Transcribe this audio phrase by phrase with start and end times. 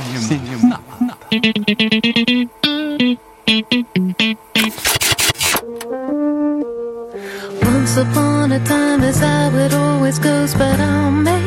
[0.00, 0.80] Cinema.
[7.62, 11.42] Once upon a time is how it always goes, but I'll make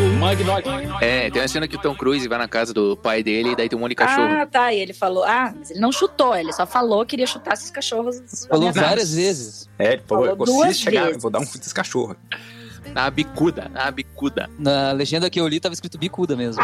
[1.01, 3.55] É, tem uma cena que o Tom Cruise vai na casa do pai dele e
[3.55, 4.27] daí tem um monte de cachorro.
[4.31, 4.71] Ah, tá.
[4.71, 5.23] E ele falou.
[5.23, 8.21] Ah, mas ele não chutou, ele só falou que queria chutar esses cachorros.
[8.47, 9.67] Falou várias vezes.
[9.79, 12.15] É, ele falou, Falou "Se duas chegar, vou dar um fute desse cachorro.
[12.93, 14.47] Na bicuda, na bicuda.
[14.59, 16.61] Na legenda que eu li tava escrito bicuda mesmo.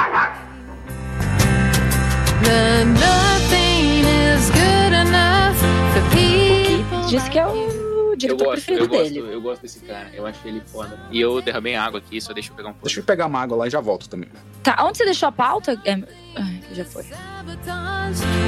[2.44, 5.58] The nothing is good enough
[5.94, 7.10] for people.
[7.10, 9.20] Disse que é o diretor preferido dele.
[9.20, 10.10] eu gosto desse cara.
[10.14, 11.00] Eu acho ele foda.
[11.12, 12.86] E eu derramei água aqui, só deixa eu pegar um pouco.
[12.86, 14.30] Deixa eu pegar uma água lá e já volto também.
[14.64, 15.80] Tá, onde você deixou a pauta?
[15.86, 15.94] É...
[16.36, 17.04] Ai, já foi.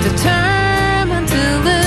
[0.03, 1.82] Determined to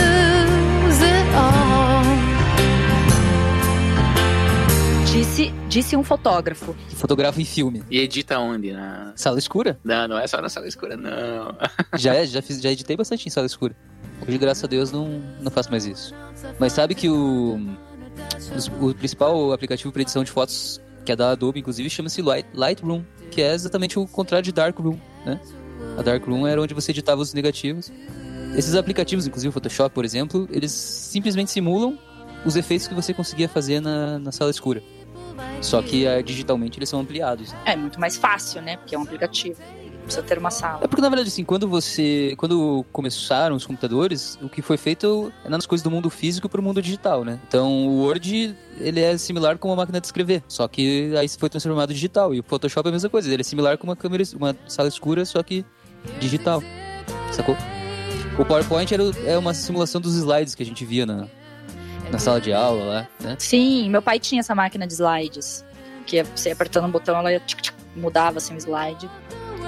[5.16, 6.76] Disse, disse um fotógrafo.
[6.90, 7.82] Que fotografa em filme.
[7.90, 8.70] E edita onde?
[8.74, 9.14] Na...
[9.16, 9.80] Sala escura?
[9.82, 11.56] Não, não é só na sala escura, não.
[11.96, 13.74] Já é, já, fiz, já editei bastante em sala escura.
[14.20, 16.14] Hoje, graças a Deus, não, não faço mais isso.
[16.58, 17.58] Mas sabe que o,
[18.78, 23.02] o principal aplicativo para edição de fotos, que é da Adobe, inclusive, chama-se Light, Lightroom,
[23.30, 25.40] que é exatamente o contrário de Darkroom, né?
[25.96, 27.90] A Darkroom era onde você editava os negativos.
[28.54, 31.98] Esses aplicativos, inclusive o Photoshop, por exemplo, eles simplesmente simulam
[32.45, 34.82] os efeitos que você conseguia fazer na, na sala escura.
[35.60, 37.52] Só que ah, digitalmente eles são ampliados.
[37.52, 37.59] né?
[37.66, 38.76] É muito mais fácil, né?
[38.76, 39.60] Porque é um aplicativo.
[39.60, 40.85] Não Precisa ter uma sala.
[40.85, 42.35] É porque, na verdade, assim, quando você.
[42.37, 46.60] Quando começaram os computadores, o que foi feito é nas coisas do mundo físico para
[46.60, 47.40] o mundo digital, né?
[47.48, 50.45] Então, o Word, ele é similar com uma máquina de escrever.
[50.46, 52.32] Só que aí foi transformado digital.
[52.32, 53.32] E o Photoshop é a mesma coisa.
[53.32, 55.65] Ele é similar com uma câmera, uma sala escura, só que
[56.20, 56.63] digital.
[57.32, 57.57] Sacou?
[58.38, 61.26] O PowerPoint era, é uma simulação dos slides que a gente via na,
[62.10, 63.37] na sala de aula lá, né?
[63.38, 65.65] Sim, meu pai tinha essa máquina de slides.
[66.06, 69.10] Que você ia apertando um botão, ela ia tchic, tchic, mudava assim o slide,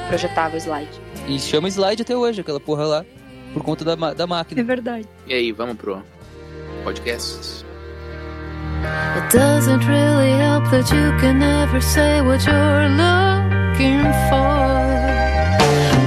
[0.06, 0.90] projetava o slide.
[1.26, 3.04] E chama slide até hoje, aquela porra lá,
[3.52, 4.60] por conta da, da máquina.
[4.60, 5.08] É verdade.
[5.26, 6.02] E aí, vamos pro
[6.84, 7.64] podcast?
[9.16, 14.78] It doesn't really help that you can never say what you're looking for.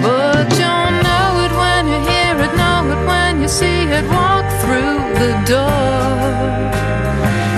[0.02, 4.06] But you'll know it when you hear it, know it when you see it
[4.72, 6.72] through the door.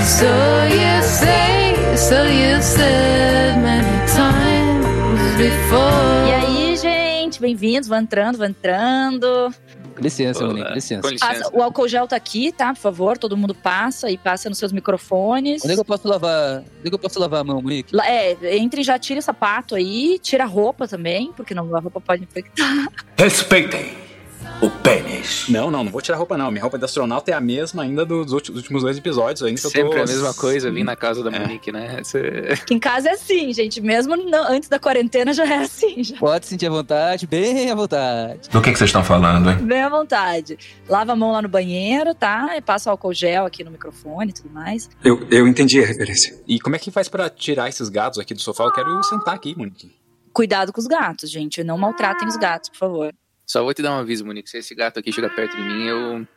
[0.04, 0.30] So
[0.66, 6.28] you say, so you said many times before.
[6.28, 9.54] E aí, gente, bem-vindos, vão entrando, vão entrando.
[10.00, 10.54] Licença, Olá.
[10.54, 11.02] Monique, licença.
[11.04, 11.34] Com licença.
[11.34, 12.74] Passa- o álcool gel tá aqui, tá?
[12.74, 15.62] Por favor, todo mundo passa e passa nos seus microfones.
[15.64, 16.58] Onde é que eu posso lavar?
[16.80, 17.96] Onde é que eu posso lavar a mão, Monique?
[18.02, 21.80] É, entre e já tira o sapato aí, tira a roupa também, porque não a
[21.80, 22.88] roupa pode infectar.
[23.20, 24.03] Respeitem
[24.62, 25.46] o pênis.
[25.50, 26.50] Não, não, não vou tirar a roupa não.
[26.50, 29.44] Minha roupa de astronauta é a mesma ainda dos últimos dois episódios.
[29.44, 29.78] Ainda que eu tô...
[29.78, 31.40] Sempre a mesma coisa, vim na casa da É.
[31.40, 32.00] Monique, né?
[32.04, 33.82] Você- em casa é assim, gente.
[33.82, 36.04] Mesmo não- antes da quarentena já é assim.
[36.04, 36.18] Já.
[36.18, 38.48] Pode sentir à vontade, bem à vontade.
[38.50, 39.58] Do que, que vocês estão falando, hein?
[39.58, 40.58] Bem à vontade.
[40.88, 42.56] Lava a mão lá no banheiro, tá?
[42.56, 44.90] E passa o álcool gel aqui no microfone e tudo mais.
[45.04, 46.40] Eu, eu entendi a referência.
[46.48, 48.64] E como é que faz pra tirar esses gatos aqui do sofá?
[48.64, 49.92] Eu quero sentar aqui, Monique.
[50.32, 51.64] Cuidado com os gatos, gente.
[51.64, 53.14] Não maltratem os gatos, por favor.
[53.46, 54.50] Só vou te dar um aviso, Monique.
[54.50, 56.28] Se esse gato aqui chegar perto de mim, eu.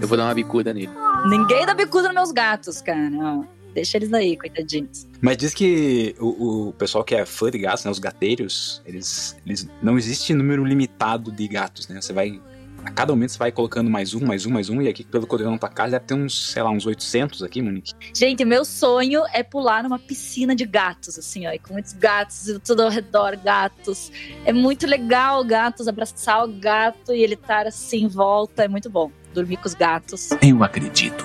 [0.00, 0.90] Eu vou dar uma bicuda nele.
[1.28, 3.10] Ninguém dá bicuda nos meus gatos, cara.
[3.14, 5.06] Ó, deixa eles aí, coitadinhos.
[5.20, 9.36] Mas diz que o, o pessoal que é fã de gatos, né, os gateiros, eles,
[9.46, 12.00] eles não existe número limitado de gatos, né?
[12.00, 12.40] Você vai
[12.84, 15.26] a cada momento você vai colocando mais um, mais um, mais um e aqui pelo
[15.26, 17.92] corredor pra casa deve ter uns, sei lá, uns 800 aqui, Monique.
[18.14, 22.48] Gente, meu sonho é pular numa piscina de gatos, assim, ó, e com muitos gatos
[22.48, 24.10] e tudo ao redor, gatos.
[24.44, 28.88] É muito legal, gatos, abraçar o gato e ele estar assim em volta, é muito
[28.88, 29.10] bom.
[29.34, 30.30] Dormir com os gatos.
[30.42, 31.24] Eu acredito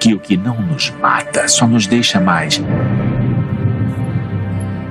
[0.00, 2.60] que o que não nos mata só nos deixa mais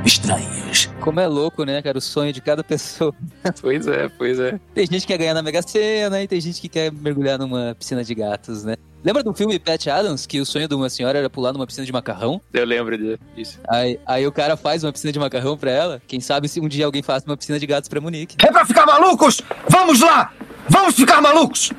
[0.06, 0.65] estranhos.
[1.00, 1.98] Como é louco, né, cara?
[1.98, 3.14] O sonho de cada pessoa.
[3.62, 4.60] Pois é, pois é.
[4.74, 7.76] Tem gente que quer ganhar na Mega Sena e tem gente que quer mergulhar numa
[7.78, 8.76] piscina de gatos, né?
[9.04, 11.86] Lembra do filme Pat Adams, que o sonho de uma senhora era pular numa piscina
[11.86, 12.42] de macarrão?
[12.52, 12.98] Eu lembro
[13.36, 13.60] disso.
[13.68, 16.02] Aí, aí o cara faz uma piscina de macarrão pra ela.
[16.08, 18.36] Quem sabe se um dia alguém faz uma piscina de gatos pra Monique.
[18.44, 19.42] É pra ficar malucos?
[19.70, 20.34] Vamos lá!
[20.70, 21.72] Vamos ficar malucos!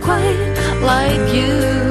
[0.00, 1.81] Quite like you.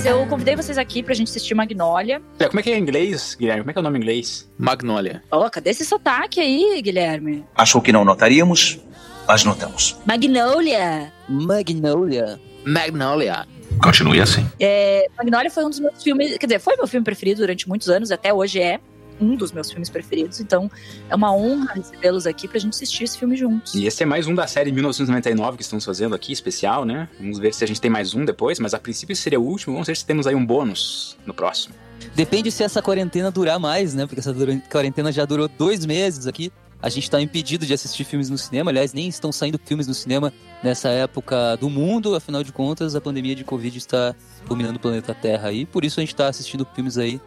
[0.00, 2.22] Mas eu convidei vocês aqui pra gente assistir Magnólia.
[2.38, 3.60] É, como é que é em inglês, Guilherme?
[3.60, 4.50] Como é que é o nome em inglês?
[4.56, 5.22] Magnolia.
[5.30, 7.44] Ó, cadê esse sotaque aí, Guilherme?
[7.54, 8.80] Achou que não notaríamos,
[9.28, 9.98] mas notamos.
[10.06, 11.12] Magnolia!
[11.28, 12.40] Magnolia.
[12.64, 13.46] Magnolia.
[13.82, 14.50] Continue assim.
[14.58, 17.90] É, Magnolia foi um dos meus filmes, quer dizer, foi meu filme preferido durante muitos
[17.90, 18.80] anos, até hoje é
[19.20, 20.70] um dos meus filmes preferidos, então
[21.08, 23.74] é uma honra recebê-los aqui pra gente assistir esse filme juntos.
[23.74, 27.08] E esse é mais um da série 1999 que estamos fazendo aqui, especial, né?
[27.18, 29.74] Vamos ver se a gente tem mais um depois, mas a princípio seria o último.
[29.74, 31.74] Vamos ver se temos aí um bônus no próximo.
[32.14, 34.06] Depende se essa quarentena durar mais, né?
[34.06, 34.34] Porque essa
[34.70, 36.50] quarentena já durou dois meses aqui.
[36.82, 38.70] a gente está impedido de assistir filmes no cinema.
[38.70, 40.32] Aliás, nem estão saindo filmes no cinema
[40.62, 42.14] nessa época do mundo.
[42.14, 44.14] Afinal de contas, a pandemia de Covid está
[44.48, 45.66] dominando o planeta Terra aí.
[45.66, 47.20] Por isso a gente está assistindo filmes aí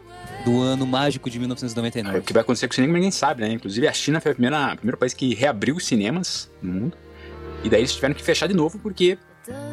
[0.44, 2.18] do ano mágico de É, 1999.
[2.18, 3.52] O que vai acontecer com o cinema ninguém sabe, né?
[3.52, 6.96] Inclusive a China foi a primeira, o primeiro país que reabriu os cinemas no mundo.
[7.62, 9.18] E daí eles tiveram que fechar de novo porque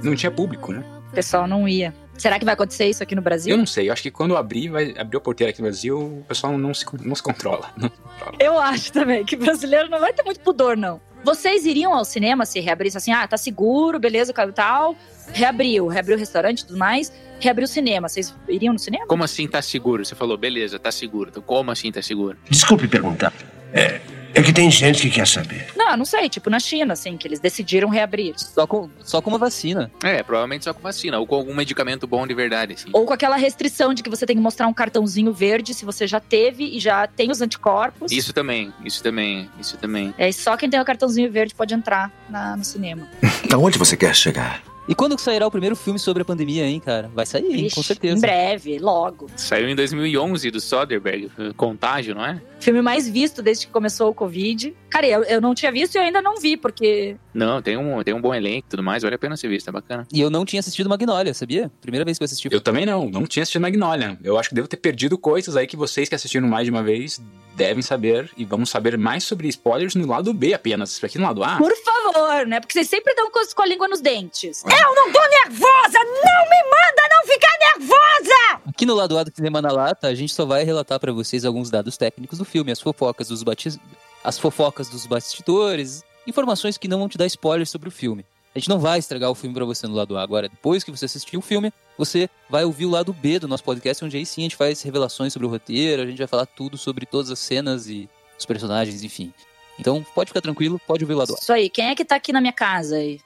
[0.03, 0.83] não tinha público, né?
[1.09, 1.94] O pessoal não ia.
[2.18, 3.51] Será que vai acontecer isso aqui no Brasil?
[3.51, 5.98] Eu não sei, eu acho que quando abrir, vai abrir a porteira aqui no Brasil,
[5.98, 7.71] o pessoal não se, não se controla.
[7.75, 8.38] Não se controla.
[8.39, 11.01] Eu acho também que brasileiro não vai ter muito pudor, não.
[11.24, 14.95] Vocês iriam ao cinema se reabrisse assim, ah, tá seguro, beleza, tal,
[15.33, 18.07] reabriu, reabriu o restaurante e tudo mais, reabriu o cinema.
[18.10, 19.06] Vocês iriam no cinema?
[19.07, 20.04] Como assim tá seguro?
[20.06, 21.30] Você falou, beleza, tá seguro.
[21.30, 22.38] Então, como assim tá seguro?
[22.50, 23.33] Desculpe perguntar.
[23.74, 24.01] É,
[24.33, 25.68] é que tem gente que quer saber.
[25.75, 28.33] Não, não sei, tipo na China, assim, que eles decidiram reabrir.
[28.38, 29.89] Só com, só com uma vacina.
[30.04, 32.89] É, provavelmente só com vacina, ou com algum medicamento bom de verdade, assim.
[32.94, 36.06] Ou com aquela restrição de que você tem que mostrar um cartãozinho verde se você
[36.06, 38.12] já teve e já tem os anticorpos.
[38.12, 40.13] Isso também, isso também, isso também.
[40.18, 43.07] É, só quem tem o cartãozinho verde pode entrar na- no cinema.
[43.54, 44.62] Aonde você quer chegar?
[44.91, 47.09] E quando que sairá o primeiro filme sobre a pandemia, hein, cara?
[47.15, 48.17] Vai sair, hein, Ixi, com certeza.
[48.17, 49.27] Em breve, logo.
[49.38, 52.41] Saiu em 2011 do Soderbergh, eh, Contágio, não é?
[52.59, 54.75] Filme mais visto desde que começou o Covid.
[54.89, 57.15] Cara, eu, eu não tinha visto e eu ainda não vi, porque.
[57.33, 59.69] Não, tem um, tem um bom elenco e tudo mais, vale a pena ser visto,
[59.69, 60.05] é bacana.
[60.11, 61.71] E eu não tinha assistido Magnolia, sabia?
[61.79, 62.49] Primeira vez que eu assisti.
[62.51, 64.19] Eu também não, não tinha assistido Magnolia.
[64.21, 66.83] Eu acho que devo ter perdido coisas aí que vocês que assistiram mais de uma
[66.83, 67.21] vez
[67.55, 68.29] devem saber.
[68.35, 71.01] E vamos saber mais sobre spoilers no lado B apenas.
[71.03, 71.57] Aqui no lado A.
[71.57, 72.59] Por favor, né?
[72.59, 74.63] Porque vocês sempre dão coisas com a língua nos dentes.
[74.81, 76.00] Eu não tô nervosa!
[76.00, 78.62] Não me manda não ficar nervosa!
[78.68, 81.45] Aqui no lado A do Cinema na Lata, a gente só vai relatar pra vocês
[81.45, 83.80] alguns dados técnicos do filme, as fofocas dos bati...
[84.24, 88.25] as fofocas dos bastidores, informações que não vão te dar spoilers sobre o filme.
[88.56, 90.24] A gente não vai estragar o filme pra você no lado A.
[90.24, 93.63] Agora, depois que você assistir o filme, você vai ouvir o lado B do nosso
[93.63, 96.45] podcast, onde aí sim a gente faz revelações sobre o roteiro, a gente vai falar
[96.45, 99.31] tudo sobre todas as cenas e os personagens, enfim.
[99.80, 101.38] Então, pode ficar tranquilo, pode ouvir o lado A.
[101.39, 103.19] Isso aí, quem é que tá aqui na minha casa aí?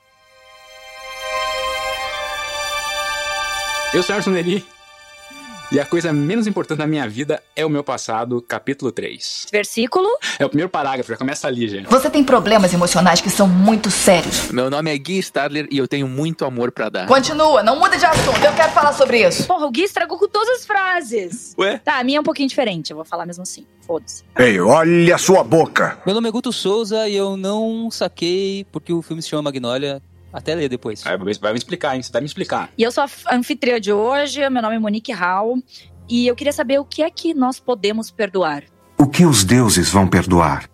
[3.96, 4.62] Eu sou Arson Neri.
[5.72, 9.48] E a coisa menos importante da minha vida é o meu passado, capítulo 3.
[9.50, 10.06] Versículo?
[10.38, 11.88] É o primeiro parágrafo, já começa ali, gente.
[11.88, 14.52] Você tem problemas emocionais que são muito sérios.
[14.52, 17.08] Meu nome é Gui Stadler e eu tenho muito amor pra dar.
[17.08, 19.48] Continua, não muda de assunto, eu quero falar sobre isso.
[19.48, 21.56] Porra, o Gui estragou com todas as frases.
[21.58, 21.78] Ué?
[21.78, 23.66] Tá, a minha é um pouquinho diferente, eu vou falar mesmo assim.
[23.88, 24.26] Foda-se.
[24.38, 26.00] Ei, olha a sua boca.
[26.06, 30.02] Meu nome é Guto Souza e eu não saquei porque o filme se chama Magnolia.
[30.36, 31.02] Até ler depois.
[31.02, 32.04] Vai vai me explicar, hein?
[32.04, 32.70] Você vai me explicar.
[32.78, 35.58] E eu sou a anfitriã de hoje, meu nome é Monique Hall.
[36.10, 38.64] E eu queria saber o que é que nós podemos perdoar.
[38.98, 40.70] O que os deuses vão perdoar?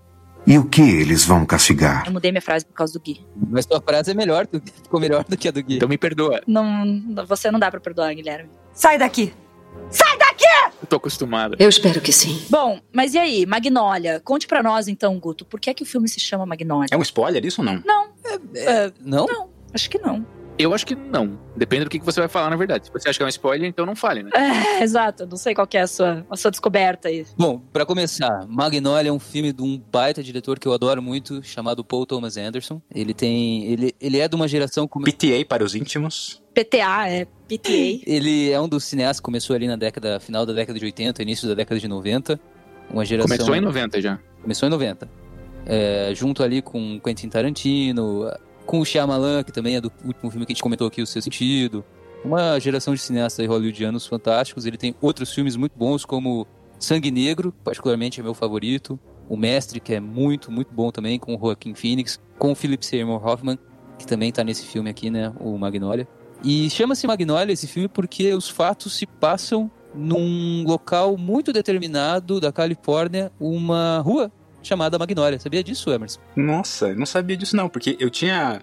[0.48, 2.04] E o que eles vão castigar?
[2.08, 3.24] Eu mudei minha frase por causa do Gui.
[3.50, 5.76] Mas sua frase é melhor, do- ficou melhor do que a do Gui.
[5.78, 8.50] Então me perdoa, Não, você não dá pra perdoar, Guilherme.
[8.74, 9.32] Sai daqui!
[9.92, 10.42] Sai daqui!
[10.82, 11.56] eu tô acostumado.
[11.60, 12.42] Eu espero que sim.
[12.50, 14.20] Bom, mas e aí, Magnólia?
[14.20, 16.88] Conte pra nós então, Guto, por que é que o filme se chama Magnólia?
[16.92, 17.84] É um spoiler isso ou não?
[18.56, 19.28] É, Não?
[19.74, 20.26] Acho que não.
[20.62, 21.40] Eu acho que não.
[21.56, 22.86] Depende do que que você vai falar, na verdade.
[22.86, 24.30] Se você acha que é um spoiler, então não fale, né?
[24.36, 25.26] É, exato.
[25.26, 27.26] Não sei qual que é a sua, a sua descoberta aí.
[27.38, 31.42] Bom, pra começar, Magnolia é um filme de um baita diretor que eu adoro muito,
[31.42, 32.80] chamado Paul Thomas Anderson.
[32.94, 33.66] Ele tem.
[33.66, 34.88] Ele, ele é de uma geração.
[34.88, 36.42] Como, PTA para os íntimos.
[36.54, 38.04] PTA, é PTA.
[38.06, 40.20] ele é um dos cineastas que começou ali na década.
[40.20, 42.40] final da década de 80, início da década de 90.
[42.92, 43.36] Uma geração.
[43.36, 44.20] Começou em 90 já.
[44.42, 45.10] Começou em 90.
[45.66, 48.30] É, junto ali com Quentin Tarantino,
[48.72, 51.06] com o Shyamalan, que também é do último filme que a gente comentou aqui, O
[51.06, 51.84] Seu Sentido.
[52.24, 54.66] Uma geração de cineastas hollywoodianos fantásticos.
[54.66, 56.48] Ele tem outros filmes muito bons, como
[56.80, 58.98] Sangue Negro, particularmente é meu favorito.
[59.28, 62.18] O Mestre, que é muito, muito bom também, com o Joaquin Phoenix.
[62.40, 63.60] Com o Philip Seymour Hoffman,
[64.00, 65.34] que também tá nesse filme aqui, né?
[65.42, 66.08] O Magnolia.
[66.42, 72.54] E chama-se Magnolia esse filme porque os fatos se passam num local muito determinado da
[72.54, 74.32] Califórnia, uma rua
[74.64, 75.40] chamada Magnolia.
[75.40, 76.20] Sabia disso, Emerson?
[76.36, 78.62] Nossa, eu não sabia disso não, porque eu tinha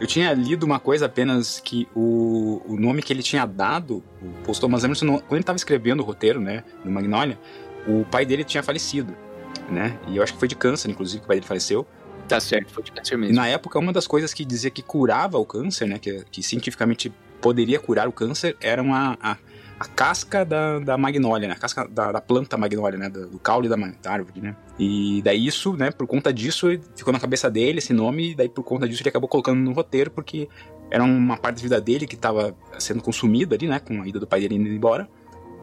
[0.00, 4.30] eu tinha lido uma coisa apenas que o, o nome que ele tinha dado, o
[4.44, 7.38] Paul Thomas Emerson, não- quando ele estava escrevendo o roteiro, né, do Magnolia,
[7.86, 9.14] o pai dele tinha falecido,
[9.70, 9.98] né?
[10.08, 11.86] E eu acho que foi de câncer, inclusive, que o pai dele faleceu.
[12.26, 13.34] Tá certo, foi de câncer E mesmo.
[13.36, 17.12] na época, uma das coisas que dizia que curava o câncer, né, que, que cientificamente
[17.40, 19.36] poderia curar o câncer, era uma, a,
[19.80, 23.38] a casca da, da magnólia, né, a casca da, da planta magnólia, né, do, do
[23.38, 24.54] caule da, da árvore, né.
[24.78, 28.48] E daí isso, né, por conta disso, ficou na cabeça dele esse nome, e daí
[28.50, 30.50] por conta disso ele acabou colocando no roteiro, porque
[30.90, 34.20] era uma parte da vida dele que estava sendo consumida ali, né, com a ida
[34.20, 35.08] do pai dele indo embora.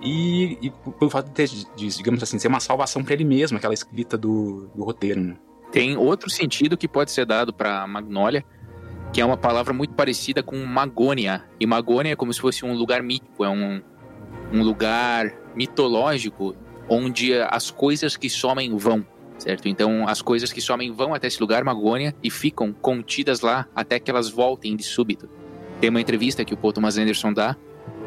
[0.02, 3.56] E, e pelo fato de ter, de, digamos assim, ser uma salvação para ele mesmo,
[3.60, 5.36] aquela escrita do, do roteiro, né.
[5.72, 8.44] Tem outro sentido que pode ser dado pra Magnólia,
[9.14, 11.44] que é uma palavra muito parecida com Magônia.
[11.60, 13.82] E Magônia é como se fosse um lugar mítico, é um,
[14.52, 16.56] um lugar mitológico
[16.90, 19.06] onde as coisas que somem vão.
[19.38, 19.68] certo?
[19.68, 24.00] Então as coisas que somem vão até esse lugar, Magônia, e ficam contidas lá até
[24.00, 25.30] que elas voltem de súbito.
[25.80, 27.56] Tem uma entrevista que o Paul Thomas Anderson dá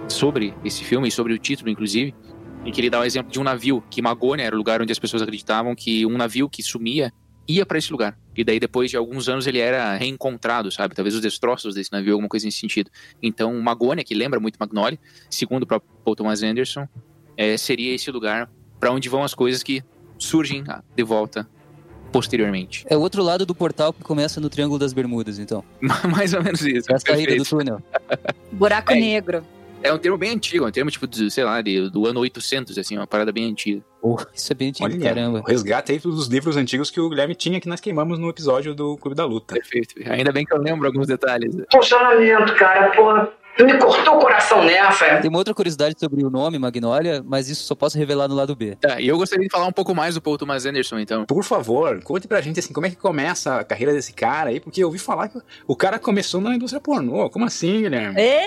[0.09, 2.15] sobre esse filme e sobre o título, inclusive,
[2.65, 4.93] em que ele dá o exemplo de um navio, que Magônia era o lugar onde
[4.93, 7.13] as pessoas acreditavam que um navio que sumia
[7.55, 8.19] ia para esse lugar.
[8.37, 10.95] E daí, depois de alguns anos, ele era reencontrado, sabe?
[10.95, 12.91] Talvez os destroços desse navio, alguma coisa nesse sentido.
[13.23, 16.87] Então, Magônia, que lembra muito Magnolia, segundo o próprio Paul Thomas Anderson,
[17.37, 19.83] é, seria esse lugar para onde vão as coisas que
[20.19, 20.65] surgem
[20.97, 21.49] de volta
[22.13, 22.85] posteriormente.
[22.89, 25.65] É o outro lado do portal que começa no Triângulo das Bermudas, então.
[26.11, 26.91] Mais ou menos isso.
[26.91, 27.83] É a saída do túnel.
[28.53, 28.97] Buraco É.
[28.97, 29.45] negro.
[29.83, 32.21] É um termo bem antigo, é um termo tipo, de, sei lá, de- do ano
[32.21, 33.83] 800, assim, uma parada bem antiga.
[34.35, 35.41] Isso é bem antigo, Olha, caramba.
[35.41, 38.75] o resgate aí dos livros antigos que o Guilherme tinha que nós queimamos no episódio
[38.75, 39.55] do Clube da Luta.
[39.55, 39.95] Perfeito.
[40.11, 41.55] Ainda bem que eu lembro alguns detalhes.
[41.73, 43.29] Funcionamento, cara, porra.
[43.61, 45.19] Tu me cortou o coração nessa.
[45.19, 48.57] Tem uma outra curiosidade sobre o nome Magnolia, mas isso só posso revelar no lado
[48.57, 48.75] B.
[48.81, 51.27] Tá, e eu gostaria de falar um pouco mais do Paul Thomas Anderson, então.
[51.27, 54.61] Por favor, conte pra gente assim, como é que começa a carreira desse cara aí,
[54.61, 57.29] porque eu ouvi falar que o cara começou na indústria pornô.
[57.29, 58.19] Como assim, Guilherme?
[58.19, 58.47] É,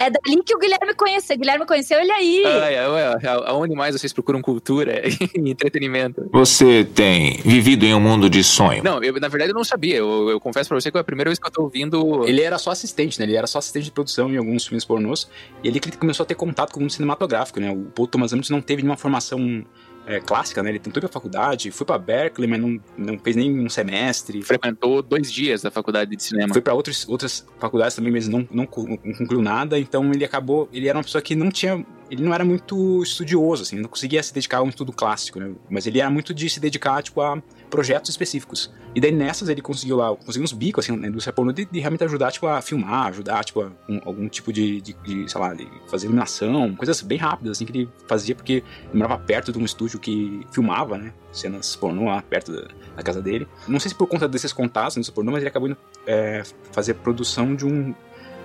[0.00, 1.36] é dali que o Guilherme conheceu.
[1.36, 2.42] O Guilherme conheceu ele aí.
[2.44, 3.14] Ai, ai, ué,
[3.46, 6.28] aonde mais vocês procuram cultura e entretenimento?
[6.32, 8.82] Você tem vivido em um mundo de sonho.
[8.82, 9.98] Não, eu, na verdade eu não sabia.
[9.98, 12.26] Eu, eu confesso pra você que é a primeira vez que eu tô ouvindo.
[12.26, 13.24] Ele era só assistente, né?
[13.24, 15.28] Ele era só assistente de produção em alguns filmes pornôs.
[15.62, 17.70] E ele começou a ter contato com o mundo cinematográfico, né?
[17.70, 19.64] O Paul Thomas Anderson não teve nenhuma formação
[20.06, 20.70] é, clássica, né?
[20.70, 24.42] Ele tentou ir pra faculdade, foi pra Berkeley, mas não, não fez nem um semestre.
[24.42, 26.52] Frequentou dois dias da faculdade de cinema.
[26.52, 29.78] Foi pra outros, outras faculdades também, mas não, não concluiu nada.
[29.78, 30.68] Então ele acabou.
[30.72, 31.84] Ele era uma pessoa que não tinha.
[32.10, 35.52] Ele não era muito estudioso, assim, não conseguia se dedicar a um estudo clássico, né?
[35.70, 37.40] Mas ele era muito de se dedicar, tipo, a
[37.70, 38.70] projetos específicos.
[38.94, 41.78] E daí nessas ele conseguiu lá, conseguiu uns bicos, assim, na indústria pornô, de, de
[41.80, 45.40] realmente ajudar, tipo, a filmar, ajudar, tipo, a um- algum tipo de, de, de, sei
[45.40, 49.52] lá, de fazer iluminação, coisas bem rápidas, assim, que ele fazia, porque ele morava perto
[49.52, 51.12] de um estúdio que filmava, né?
[51.32, 53.46] Cenas pornô lá perto da, da casa dele.
[53.68, 56.42] Não sei se por conta desses contatos na indústria pornô, mas ele acabou indo é,
[56.72, 57.94] fazer produção de um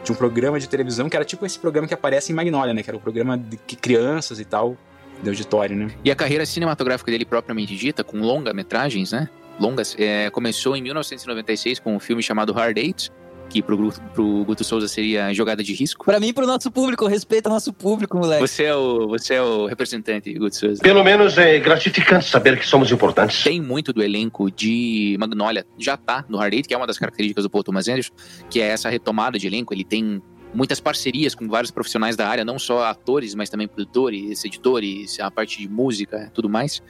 [0.04, 2.84] de um programa de televisão que era tipo esse programa que aparece em Magnolia, né?
[2.84, 4.78] Que era o programa de que crianças e tal,
[5.22, 5.88] de auditório, né?
[6.04, 9.30] E a carreira cinematográfica dele propriamente dita, com longa-metragens, né?
[9.60, 13.10] Longas, é, começou em 1996 com um filme chamado Hard Eight,
[13.50, 16.04] que pro, pro Guto Souza seria Jogada de Risco.
[16.06, 18.42] Pra mim e pro nosso público, respeita nosso público, moleque.
[18.42, 20.82] Você é o, você é o representante, Guto Souza.
[20.82, 23.44] Pelo menos é gratificante saber que somos importantes.
[23.44, 26.98] Tem muito do elenco de Magnolia, já tá no Hard Eight, que é uma das
[26.98, 28.14] características do Paul Thomas Anderson,
[28.50, 29.74] que é essa retomada de elenco.
[29.74, 30.22] Ele tem
[30.56, 35.30] muitas parcerias com vários profissionais da área, não só atores, mas também produtores, editores, a
[35.30, 36.82] parte de música, tudo mais.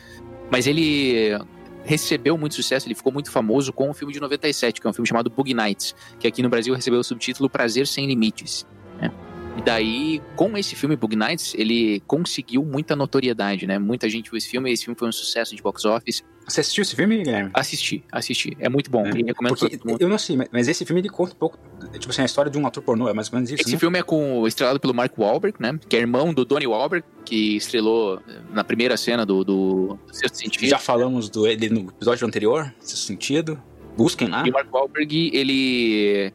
[0.50, 1.38] Mas ele
[1.84, 4.94] recebeu muito sucesso, ele ficou muito famoso com o filme de 97, que é um
[4.94, 8.66] filme chamado Bug Nights, que aqui no Brasil recebeu o subtítulo Prazer Sem Limites.
[9.02, 9.12] né?
[9.58, 13.80] E daí, com esse filme, Bug Nights, ele conseguiu muita notoriedade, né?
[13.80, 16.24] Muita gente viu esse filme, esse filme foi um sucesso de box office.
[16.46, 17.50] Você assistiu esse filme, Guilherme?
[17.54, 18.56] Assisti, assisti.
[18.60, 21.38] É muito bom, É, recomendo Porque eu não sei, mas- esse filme ele conta um
[21.38, 21.58] pouco,
[21.94, 23.80] tipo assim, a história de um ator pornô, é mais ou menos isso, Esse né?
[23.80, 25.80] filme é com, estrelado pelo Mark Wahlberg, né?
[25.88, 30.36] Que é irmão do Donnie Wahlberg, que estrelou eh, na primeira cena do, do Sexto
[30.38, 30.68] Sentido.
[30.68, 33.60] Já falamos do, dele no episódio anterior, nesse sentido.
[33.98, 34.44] Busquem lá.
[34.46, 36.32] E o Mark Wahlberg, ele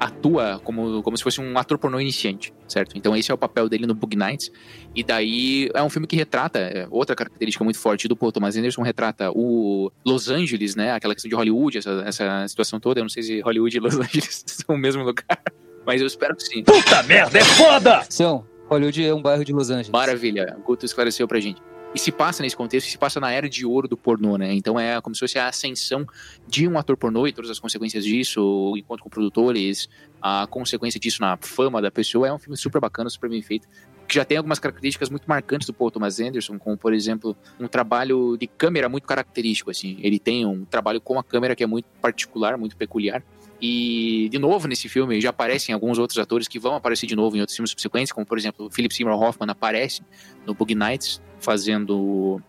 [0.00, 2.96] atua como, como se fosse um ator pornô iniciante, certo?
[2.96, 4.50] Então esse é o papel dele no Bug Nights.
[4.94, 8.56] E daí é um filme que retrata, é, outra característica muito forte do Paul Thomas
[8.56, 10.92] Anderson, retrata o Los Angeles, né?
[10.92, 13.00] Aquela questão de Hollywood, essa, essa situação toda.
[13.00, 15.42] Eu não sei se Hollywood e Los Angeles são o mesmo lugar,
[15.84, 16.64] mas eu espero que sim.
[16.64, 18.02] Puta merda, é foda!
[18.08, 19.90] São, Hollywood é um bairro de Los Angeles.
[19.90, 21.60] Maravilha, o Guto esclareceu pra gente.
[21.92, 24.52] E se passa nesse contexto, se passa na era de ouro do pornô, né?
[24.52, 26.06] Então é como se fosse a ascensão
[26.46, 29.88] de um ator pornô e todas as consequências disso, o encontro com produtores,
[30.22, 32.28] a consequência disso na fama da pessoa.
[32.28, 33.66] É um filme super bacana, super bem feito,
[34.06, 37.66] que já tem algumas características muito marcantes do Paul Thomas Anderson, como, por exemplo, um
[37.66, 39.98] trabalho de câmera muito característico, assim.
[40.00, 43.20] Ele tem um trabalho com a câmera que é muito particular, muito peculiar.
[43.60, 47.36] E, de novo, nesse filme já aparecem alguns outros atores que vão aparecer de novo
[47.36, 50.02] em outros filmes subsequentes, como, por exemplo, Philip Seymour Hoffman aparece
[50.46, 52.40] no Bug Nights, fazendo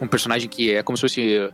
[0.00, 1.50] um personagem que é como se fosse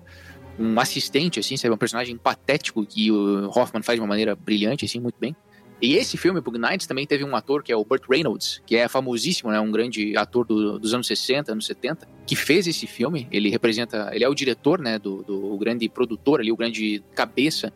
[0.58, 1.74] um assistente, assim, sabe?
[1.74, 5.34] Um personagem patético que o Hoffman faz de uma maneira brilhante, assim, muito bem.
[5.82, 8.76] E esse filme, Bug Nights, também teve um ator que é o Burt Reynolds, que
[8.76, 9.58] é famosíssimo, né?
[9.60, 13.26] Um grande ator do- dos anos 60, anos 70, que fez esse filme.
[13.30, 14.98] Ele representa, ele é o diretor, né?
[14.98, 17.72] Do, do grande produtor ali, o grande cabeça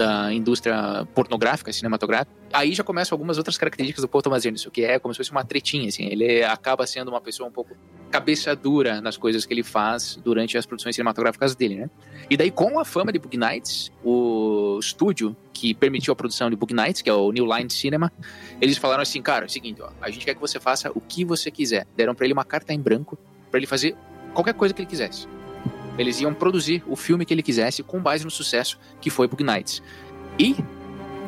[0.00, 2.34] da indústria pornográfica, cinematográfica.
[2.50, 5.30] Aí já começam algumas outras características do Paul Thomas Anderson, que é como se fosse
[5.30, 6.06] uma tretinha, assim.
[6.06, 7.76] Ele acaba sendo uma pessoa um pouco
[8.10, 11.90] cabeça dura nas coisas que ele faz durante as produções cinematográficas dele, né?
[12.30, 16.56] E daí, com a fama de Bug Nights, o estúdio que permitiu a produção de
[16.56, 18.10] Bug Nights, que é o New Line Cinema,
[18.58, 21.00] eles falaram assim, cara, é o seguinte, ó, a gente quer que você faça o
[21.00, 21.86] que você quiser.
[21.94, 23.18] Deram pra ele uma carta em branco
[23.50, 23.94] pra ele fazer
[24.32, 25.28] qualquer coisa que ele quisesse.
[26.00, 29.44] Eles iam produzir o filme que ele quisesse com base no sucesso que foi Bug
[29.44, 29.82] Nights.
[30.38, 30.56] E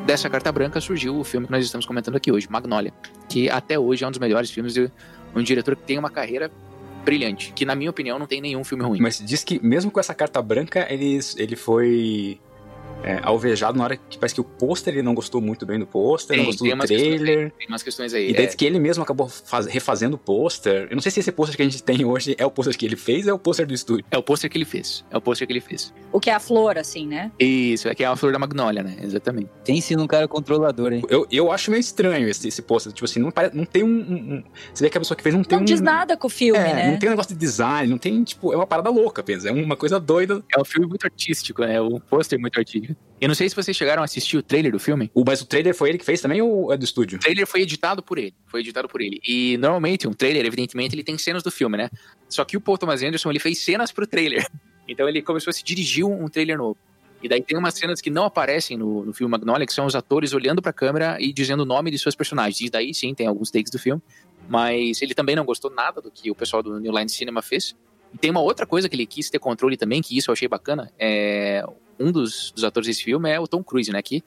[0.03, 2.91] dessa carta branca surgiu o filme que nós estamos comentando aqui hoje, Magnolia,
[3.29, 4.89] que até hoje é um dos melhores filmes de
[5.35, 6.51] um diretor que tem uma carreira
[7.05, 8.99] brilhante, que na minha opinião não tem nenhum filme ruim.
[8.99, 12.39] Mas diz que mesmo com essa carta branca, ele, ele foi
[13.03, 15.85] é, alvejado na hora que parece que o pôster ele não gostou muito bem do
[15.85, 17.45] pôster, não gostou do trailer.
[17.45, 18.29] Aí, tem umas questões aí.
[18.29, 18.47] E daí é.
[18.47, 20.87] que ele mesmo acabou faz, refazendo o pôster.
[20.89, 22.85] Eu não sei se esse pôster que a gente tem hoje é o pôster que
[22.85, 24.05] ele fez ou é o pôster do estúdio.
[24.09, 25.05] É o pôster que ele fez.
[25.11, 25.93] É o pôster que ele fez.
[26.11, 27.31] O que é a flor, assim, né?
[27.39, 28.97] Isso, é que é a flor da Magnólia, né?
[29.01, 29.49] Exatamente.
[29.63, 31.03] Tem sim um cara controlador, hein?
[31.09, 32.93] Eu, eu acho meio estranho esse, esse pôster.
[32.93, 34.43] Tipo assim, não, parece, não tem um, um,
[34.73, 35.67] Você vê que a pessoa que fez não tem não um.
[35.67, 36.91] Não diz nada com o filme, é, né?
[36.91, 39.45] Não tem um negócio de design, não tem, tipo, é uma parada louca apenas.
[39.45, 40.43] É uma coisa doida.
[40.55, 41.81] É um filme muito artístico, né?
[41.81, 42.92] Um pôster muito artístico.
[43.19, 45.09] Eu não sei se vocês chegaram a assistir o trailer do filme.
[45.13, 47.17] O, mas o trailer foi ele que fez também ou é do estúdio?
[47.17, 48.33] O trailer foi editado por ele.
[48.47, 49.21] Foi editado por ele.
[49.25, 51.89] E normalmente um trailer, evidentemente, ele tem cenas do filme, né?
[52.27, 54.45] Só que o Paul Thomas Anderson, ele fez cenas pro trailer.
[54.85, 56.77] Então ele começou a se dirigir um trailer novo.
[57.23, 59.95] E daí tem umas cenas que não aparecem no, no filme Magnolia, que são os
[59.95, 62.59] atores olhando pra câmera e dizendo o nome de seus personagens.
[62.59, 64.01] E daí sim, tem alguns takes do filme.
[64.49, 67.73] Mas ele também não gostou nada do que o pessoal do New Line Cinema fez.
[68.13, 70.49] E tem uma outra coisa que ele quis ter controle também, que isso eu achei
[70.49, 70.91] bacana.
[70.99, 71.65] É,
[71.99, 74.01] um dos, dos atores desse filme é o Tom Cruise, né?
[74.01, 74.23] Que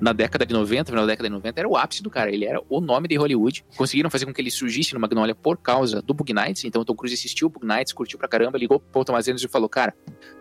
[0.00, 2.30] na década de 90, final da década de 90, era o ápice do cara.
[2.30, 3.64] Ele era o nome de Hollywood.
[3.76, 6.64] Conseguiram fazer com que ele surgisse no Magnolia por causa do Bug Nights.
[6.64, 9.46] Então o Tom Cruise assistiu o Bug Nights, curtiu pra caramba, ligou pro Thomas Anderson
[9.46, 9.94] e falou: Cara,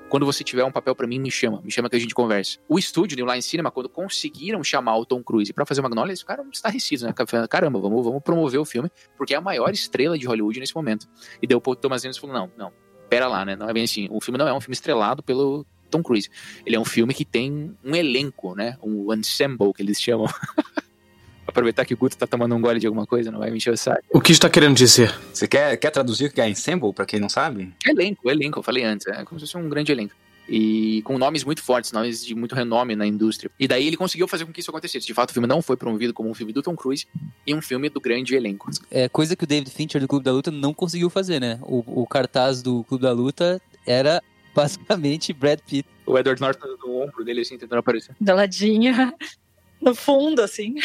[0.09, 1.61] quando você tiver um papel para mim, me chama.
[1.63, 2.59] Me chama que a gente conversa.
[2.67, 6.11] O estúdio New Line Cinema, quando conseguiram chamar o Tom Cruise para fazer o Magnolia,
[6.11, 7.13] eles ficaram estarrecidos, né?
[7.49, 11.07] Caramba, vamos, vamos promover o filme, porque é a maior estrela de Hollywood nesse momento.
[11.41, 13.57] E daí o Thomas Anderson falou: Não, não pera lá, né?
[13.57, 14.07] Não é bem assim.
[14.09, 16.29] O filme não é um filme estrelado pelo Tom Cruise.
[16.65, 18.77] Ele é um filme que tem um elenco, né?
[18.81, 20.27] Um ensemble, que eles chamam.
[21.45, 23.73] Aproveitar que o Guto tá tomando um gole de alguma coisa, não vai me encher
[23.73, 24.01] o saco.
[24.13, 25.13] O que está querendo dizer?
[25.33, 27.73] Você quer, quer traduzir o que é ensemble, pra quem não sabe?
[27.85, 29.05] Elenco, elenco, eu falei antes.
[29.07, 30.15] É como se fosse um grande elenco
[30.51, 33.49] e com nomes muito fortes, nomes de muito renome na indústria.
[33.57, 35.07] E daí ele conseguiu fazer com que isso acontecesse.
[35.07, 37.07] De fato, o filme não foi promovido como um filme do Tom Cruise
[37.47, 38.69] e um filme do grande elenco.
[38.91, 41.57] É coisa que o David Fincher do Clube da Luta não conseguiu fazer, né?
[41.61, 44.21] O, o cartaz do Clube da Luta era
[44.55, 45.87] basicamente Brad Pitt.
[46.05, 48.15] O Edward Norton no ombro dele, assim, tentando aparecer.
[48.19, 49.13] Da ladinha,
[49.81, 50.75] no fundo, assim.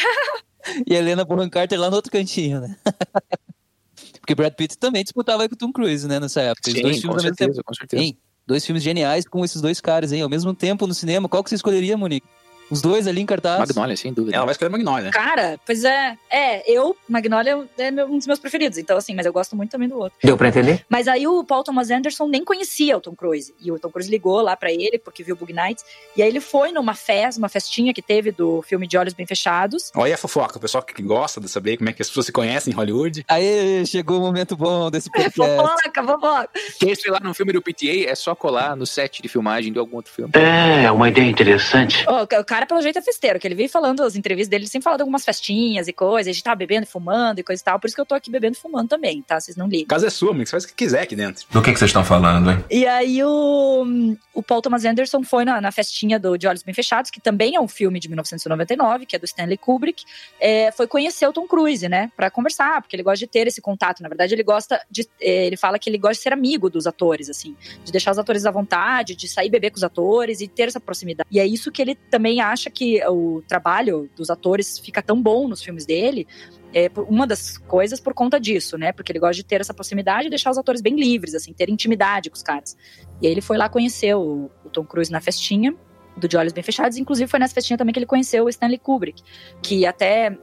[0.87, 2.76] e a Helena Bonham Carter lá no outro cantinho, né?
[4.20, 6.70] Porque Brad Pitt também disputava com o Tom Cruise, né, nessa época.
[6.70, 8.16] Sim, dois com certeza, com certeza.
[8.46, 10.22] Dois filmes geniais com esses dois caras, hein?
[10.22, 11.29] Ao mesmo tempo no cinema.
[11.29, 12.26] Qual que você escolheria, Monique?
[12.70, 13.59] Os dois ali em cartaz.
[13.59, 14.37] Magnolia, sem dúvida.
[14.37, 15.11] Ela vai escolher Magnolia.
[15.11, 16.16] Cara, pois é.
[16.31, 18.79] É, eu, Magnolia é um dos meus preferidos.
[18.79, 20.18] Então, assim, mas eu gosto muito também do outro.
[20.22, 20.85] Deu pra entender?
[20.88, 23.55] Mas aí o Paul Thomas Anderson nem conhecia o Tom Cruise.
[23.61, 25.85] E o Tom Cruise ligou lá pra ele, porque viu Bug Nights.
[26.16, 29.26] E aí ele foi numa festa, uma festinha que teve do filme De Olhos Bem
[29.26, 29.90] Fechados.
[29.94, 32.33] Olha a fofoca, o pessoal que gosta de saber como é que as pessoas se
[32.33, 33.24] conhecem em Hollywood.
[33.29, 35.37] Aí chegou o momento bom desse podcast.
[35.37, 36.50] fofoca, fofoca.
[36.79, 39.96] Quem estrelar num filme do PTA é só colar no set de filmagem de algum
[39.96, 40.33] outro filme.
[40.35, 42.05] É, uma ideia interessante.
[42.09, 44.71] Oh, o cara, pelo jeito, é festeiro que ele veio falando, as entrevistas dele, ele
[44.71, 47.61] sempre fala de algumas festinhas e coisas, a gente tava bebendo e fumando e coisa
[47.61, 49.38] e tal, por isso que eu tô aqui bebendo e fumando também, tá?
[49.38, 49.87] Vocês não ligam.
[49.87, 51.45] A casa é sua, amigo, você faz o que quiser aqui dentro.
[51.51, 52.64] Do que, que vocês estão falando, hein?
[52.71, 56.75] E aí o, o Paul Thomas Anderson foi na, na festinha do De Olhos Bem
[56.75, 60.05] Fechados, que também é um filme de 1999, que é do Stanley Kubrick,
[60.40, 63.61] é, foi conhecer o Tom Cruise, né, pra conversar, porque ele gosta de ter esse
[63.61, 66.71] contato, na verdade ele gosta de, é, ele fala que ele gosta de ser amigo
[66.71, 70.40] dos atores, assim, de deixar os atores à vontade, de sair beber com os atores
[70.40, 71.29] e ter essa proximidade.
[71.31, 75.48] E é isso que ele também acha que o trabalho dos atores fica tão bom
[75.48, 76.26] nos filmes dele,
[76.74, 78.92] é uma das coisas por conta disso, né?
[78.92, 81.70] Porque ele gosta de ter essa proximidade e deixar os atores bem livres, assim, ter
[81.70, 82.76] intimidade com os caras.
[83.20, 85.74] E aí ele foi lá conhecer o, o Tom Cruise na festinha
[86.16, 88.78] do De Olhos Bem Fechados, inclusive foi nessa festinha também que ele conheceu o Stanley
[88.78, 89.22] Kubrick,
[89.62, 90.37] que até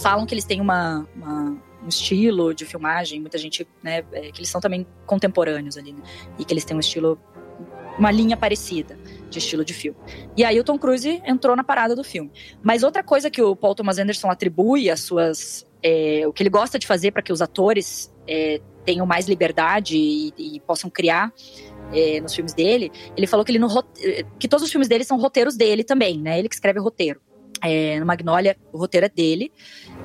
[0.00, 4.40] falam que eles têm uma, uma um estilo de filmagem, muita gente, né, é, que
[4.40, 6.02] eles são também contemporâneos ali, né?
[6.38, 7.18] E que eles têm um estilo
[7.98, 9.98] uma linha parecida de estilo de filme.
[10.36, 12.30] E aí o Tom Cruise entrou na parada do filme.
[12.62, 16.50] Mas outra coisa que o Paul Thomas Anderson atribui às suas é, o que ele
[16.50, 21.32] gosta de fazer para que os atores é, tenham mais liberdade e, e possam criar
[21.92, 23.68] é, nos filmes dele, ele falou que ele no,
[24.38, 26.38] que todos os filmes dele são roteiros dele também, né?
[26.38, 27.20] Ele que escreve o roteiro.
[27.98, 29.52] No Magnolia, o roteiro é dele.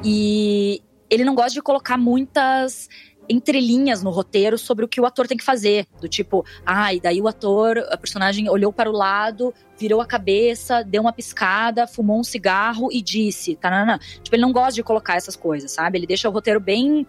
[0.04, 2.90] E ele não gosta de colocar muitas
[3.30, 5.88] entrelinhas no roteiro sobre o que o ator tem que fazer.
[6.00, 10.06] Do tipo, ah, e daí o ator, a personagem olhou para o lado, virou a
[10.06, 14.84] cabeça, deu uma piscada, fumou um cigarro e disse, tá, Tipo, ele não gosta de
[14.84, 15.98] colocar essas coisas, sabe?
[15.98, 17.08] Ele deixa o roteiro bem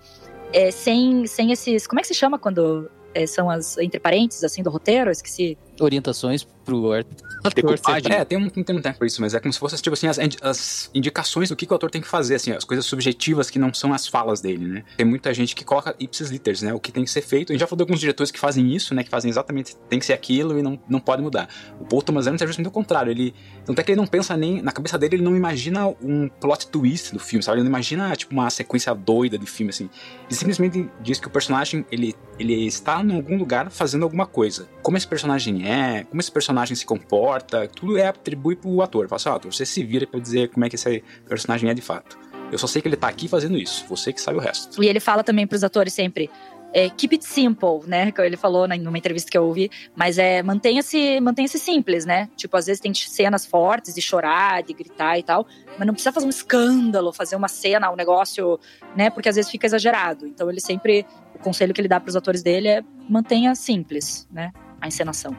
[0.53, 1.87] é, sem, sem esses.
[1.87, 5.11] Como é que se chama quando é, são as entre parênteses, assim, do roteiro?
[5.11, 5.59] Esqueci.
[5.81, 7.34] orientações pro ator.
[7.55, 8.13] Decupagem.
[8.13, 10.07] É, tem um, tem um tempo pra isso, mas é como se fosse, tipo assim,
[10.07, 13.51] as, as indicações do que, que o ator tem que fazer, assim, as coisas subjetivas
[13.51, 14.85] que não são as falas dele, né?
[14.97, 16.73] Tem muita gente que coloca ipsis literis, né?
[16.73, 17.51] O que tem que ser feito.
[17.51, 19.05] A gente já falou de alguns diretores que fazem isso, né?
[19.05, 21.49] Que fazem exatamente, tem que ser aquilo e não, não pode mudar.
[21.81, 23.11] O Paul Thomas Anderson é justamente o contrário.
[23.11, 26.29] Ele, tanto é que ele não pensa nem, na cabeça dele, ele não imagina um
[26.29, 27.59] plot twist do filme, sabe?
[27.59, 29.91] Ele não imagina, tipo, uma sequência doida de filme, assim.
[30.27, 34.69] Ele simplesmente diz que o personagem, ele, ele está em algum lugar fazendo alguma coisa.
[34.83, 39.09] Como esse personagem é, como esse personagem se comporta, tudo é atribui pro ator.
[39.09, 41.75] Fala assim, ó, ator, você se vira pra dizer como é que esse personagem é
[41.75, 42.19] de fato.
[42.53, 44.83] Eu só sei que ele tá aqui fazendo isso, você que sabe o resto.
[44.83, 46.31] E ele fala também pros atores sempre.
[46.77, 48.11] É, keep it simple, né?
[48.11, 49.71] Que ele falou na- numa entrevista que eu ouvi.
[49.95, 52.29] Mas é mantenha-se mantenha simples, né?
[52.37, 55.47] Tipo, às vezes tem cenas fortes de chorar, de gritar e tal.
[55.79, 58.59] Mas não precisa fazer um escândalo, fazer uma cena, um negócio,
[58.97, 59.09] né?
[59.09, 60.27] Porque às vezes fica exagerado.
[60.27, 61.07] Então ele sempre.
[61.37, 64.51] O conselho que ele dá pros atores dele é mantenha simples, né?
[64.81, 65.37] A encenação.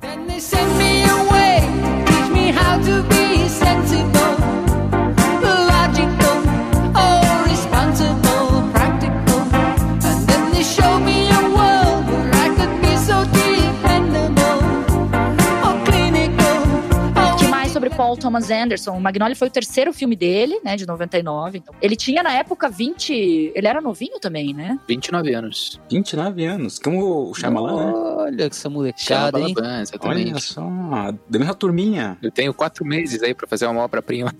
[0.00, 0.99] Then they send me away,
[2.08, 4.34] teach me how to be sensible,
[18.00, 18.96] Paul Thomas Anderson?
[18.96, 20.74] O Magnolia foi o terceiro filme dele, né?
[20.74, 21.58] De 99.
[21.58, 23.52] Então, ele tinha na época 20.
[23.54, 24.78] Ele era novinho também, né?
[24.88, 25.78] 29 anos.
[25.90, 27.92] 29 anos, como o Shyamalan, né?
[27.92, 29.54] Olha que essa molecada, hein?
[29.82, 30.30] Exatamente.
[30.30, 30.62] Olha só,
[31.28, 32.16] da mesma turminha.
[32.22, 34.34] Eu tenho quatro meses aí pra fazer uma obra-prima.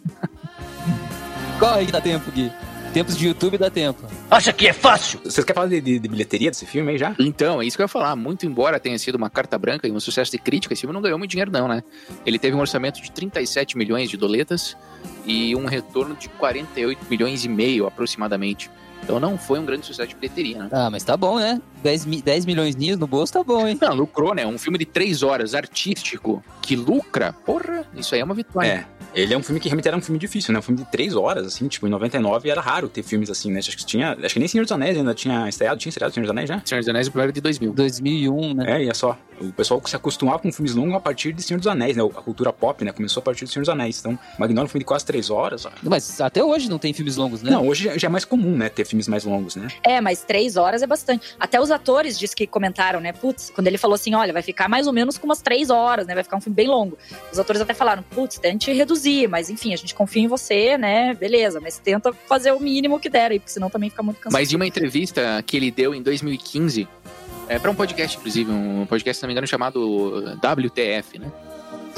[1.60, 2.50] Corre que dá tempo, Gui.
[2.92, 4.02] Tempos de YouTube dá tempo.
[4.28, 5.20] Acha que é fácil?
[5.22, 7.14] Vocês querem falar de, de- de bilheteria desse filme aí já?
[7.20, 8.16] Então, é isso que eu ia falar.
[8.16, 11.00] Muito embora tenha sido uma carta branca e um sucesso de crítica, esse filme não
[11.00, 11.84] ganhou muito dinheiro, não, né?
[12.26, 14.76] Ele teve um orçamento de 37 milhões de doletas
[15.24, 18.68] e um retorno de 48 milhões e meio, aproximadamente.
[19.04, 20.68] Então não foi um grande sucesso de bilheteria, né?
[20.72, 21.62] Ah, mas tá bom, né?
[21.84, 23.78] 10, mi- 10 milhões no bolso tá bom, hein?
[23.80, 24.44] Não, lucrou, né?
[24.44, 28.68] Um filme de três horas, artístico, que lucra, porra, isso aí é uma vitória.
[28.68, 28.99] É.
[29.14, 30.58] Ele é um filme que realmente era um filme difícil, né?
[30.58, 33.58] Um filme de três horas, assim, tipo, em 99 era raro ter filmes assim, né?
[33.58, 34.16] Acho que tinha.
[34.22, 35.78] Acho que nem Senhor dos Anéis ainda tinha estreado.
[35.78, 36.62] Tinha estreado Senhor dos Anéis já?
[36.64, 37.72] Senhor dos Anéis, o primeiro é de 2000.
[37.72, 38.76] 2001, né?
[38.80, 39.16] É, e é só.
[39.40, 42.02] O pessoal se acostumava com filmes longos a partir de Senhor dos Anéis, né?
[42.02, 42.92] A cultura pop, né?
[42.92, 43.98] Começou a partir de Senhor dos Anéis.
[43.98, 45.64] Então, Magnolia é um filme de quase três horas.
[45.64, 45.70] ó.
[45.82, 47.50] Mas até hoje não tem filmes longos, né?
[47.50, 48.68] Não, hoje já- já é mais comum, né?
[48.68, 49.68] Ter filmes mais longos, né?
[49.82, 51.34] É, mas três horas é bastante.
[51.40, 53.12] Até os atores diz que comentaram, né?
[53.14, 56.06] Putz, quando ele falou assim: olha, vai ficar mais ou menos com umas três horas,
[56.06, 56.14] né?
[56.14, 56.98] Vai ficar um filme bem longo.
[57.32, 61.14] Os atores até falaram: putz, tente reduzir, mas enfim, a gente confia em você, né?
[61.14, 64.32] Beleza, mas tenta fazer o mínimo que der aí, porque senão também fica muito cansado.
[64.32, 66.88] Mas de uma entrevista que ele deu em 2015,
[67.48, 71.32] é, para um podcast, inclusive, um podcast, se não me engano, chamado WTF, né?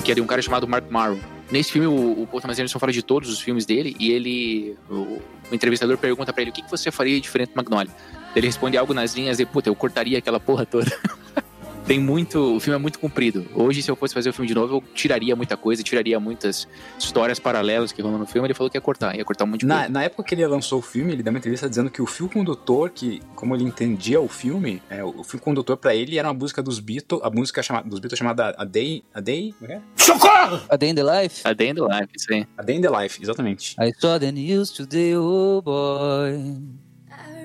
[0.03, 1.19] Que é de um cara chamado Mark Morrow.
[1.51, 4.77] Nesse filme, o, o Paul Thomas Anderson fala de todos os filmes dele e ele.
[4.88, 7.93] O, o entrevistador pergunta pra ele o que, que você faria diferente do Magnolia.
[8.35, 10.91] Ele responde algo nas linhas de, puta, eu cortaria aquela porra toda.
[11.87, 12.57] Tem muito.
[12.57, 13.45] O filme é muito comprido.
[13.55, 16.66] Hoje, se eu fosse fazer o filme de novo, eu tiraria muita coisa, tiraria muitas
[16.99, 18.47] histórias paralelas que rolam no filme.
[18.47, 19.92] Ele falou que ia cortar, ia cortar um monte de Na, coisa.
[19.92, 22.29] na época que ele lançou o filme, ele deu uma entrevista dizendo que o fio
[22.29, 26.35] condutor, que como ele entendia o filme, é, o fio condutor pra ele era uma
[26.35, 29.81] música dos Beatles, a música chamada, dos Beatles chamada A Day, A Day, é é?
[29.97, 30.61] Socorro!
[30.68, 31.40] A Day in the Life?
[31.45, 32.47] A Day in the Life, isso aí.
[32.57, 33.75] A Day in the Life, exatamente.
[33.81, 36.38] I saw the news today, oh boy.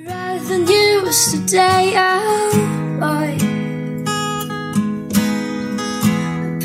[0.06, 3.57] rather than used today, oh boy.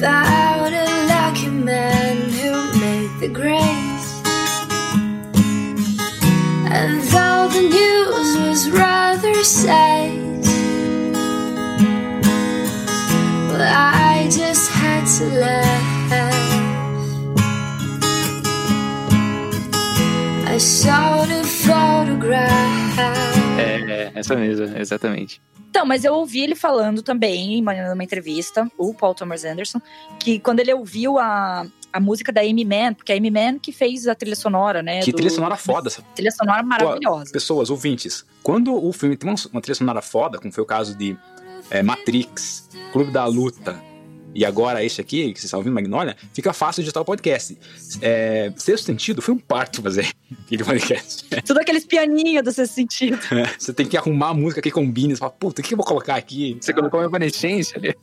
[0.03, 4.09] About a lucky man who made the grades.
[6.69, 10.43] And though the news was rather sad,
[13.49, 15.62] well, I just had to laugh.
[24.23, 25.41] Essa mesmo, exatamente.
[25.71, 29.81] Então, mas eu ouvi ele falando também, em uma, numa entrevista, o Paul Thomas Anderson,
[30.21, 33.73] que quando ele ouviu a, a música da Amy Mann, porque a Amy Mann que
[33.73, 35.01] fez a trilha sonora, né?
[35.01, 35.89] que do- trilha sonora foda.
[35.89, 37.25] essa- Trilha sonora maravilhosa.
[37.27, 40.67] Pô, pessoas, ouvintes, quando o filme tem uma, uma trilha sonora foda, como foi o
[40.67, 41.17] caso de
[41.71, 43.81] é, Matrix, Clube da Luta,
[44.35, 47.59] e agora esse aqui, que vocês estão ouvindo, Magnolia, fica fácil de editar o podcast.
[48.01, 50.09] É, sexto sentido, foi um parto fazer
[50.45, 51.25] aquele podcast.
[51.45, 53.19] Tudo aqueles pianinhos do seu sentido.
[53.59, 55.15] Você tem que arrumar a música que combine.
[55.15, 56.57] Você fala, puta, o que eu vou colocar aqui?
[56.61, 57.95] Você colocou uma evanescência ali.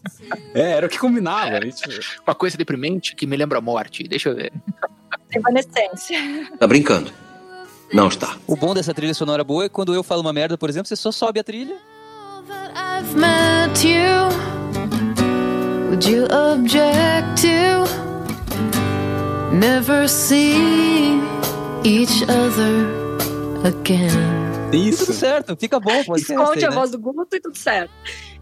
[0.53, 1.59] É, era o que combinava.
[1.59, 1.89] Tipo,
[2.25, 4.03] Uma coisa deprimente que me lembra a morte.
[4.07, 4.51] Deixa eu ver.
[5.33, 6.17] Evanescência.
[6.59, 7.11] Tá brincando?
[7.91, 8.37] Não está.
[8.45, 10.95] O bom dessa trilha sonora boa é quando eu falo uma merda, por exemplo, você
[10.95, 11.75] só sobe a trilha.
[12.75, 14.58] I've met you.
[15.89, 17.85] Would you object to
[19.55, 21.19] never see
[21.83, 22.87] each other
[23.65, 24.09] again?
[24.71, 25.05] Isso.
[25.07, 25.91] tudo certo, fica bom.
[26.15, 26.69] Esconde a aí, né?
[26.69, 27.91] voz do Guto e tudo certo.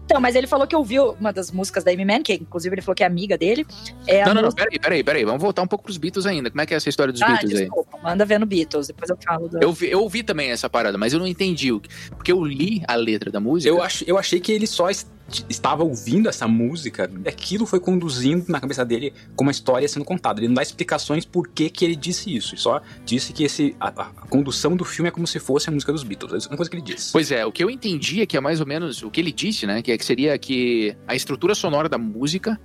[0.04, 2.80] Então, mas ele falou que ouviu uma das músicas da Amy Man, que inclusive ele
[2.82, 3.66] falou que é amiga dele.
[4.06, 5.24] É a não, não, não, música- peraí, peraí, peraí.
[5.24, 6.50] Vamos voltar um pouco pros Beatles ainda.
[6.50, 7.60] Como é que é essa história dos Ah, Beatles aí?
[7.60, 9.58] desculpa, manda ver no Beatles, depois eu falo do...
[9.62, 11.72] Eu, vi- eu ouvi também essa parada, mas eu não entendi.
[11.72, 13.68] o que- Porque eu li a letra da música.
[13.68, 15.06] Eu, ach, eu achei que ele só est-
[15.48, 20.04] estava ouvindo essa música e aquilo foi conduzindo na cabeça dele como a história sendo
[20.04, 20.40] contada.
[20.40, 22.54] Ele não dá explicações por que, que ele disse isso.
[22.54, 25.72] Ele só disse que esse, a, a- condução do filme é como se fosse a
[25.72, 26.32] música dos Beatles.
[26.32, 27.12] Essa é uma coisa que ele disse.
[27.12, 29.32] Pois é, o que eu entendi é que é mais ou menos o que ele
[29.32, 29.82] disse, né?
[29.82, 32.58] Que, é que seria que a estrutura sonora da música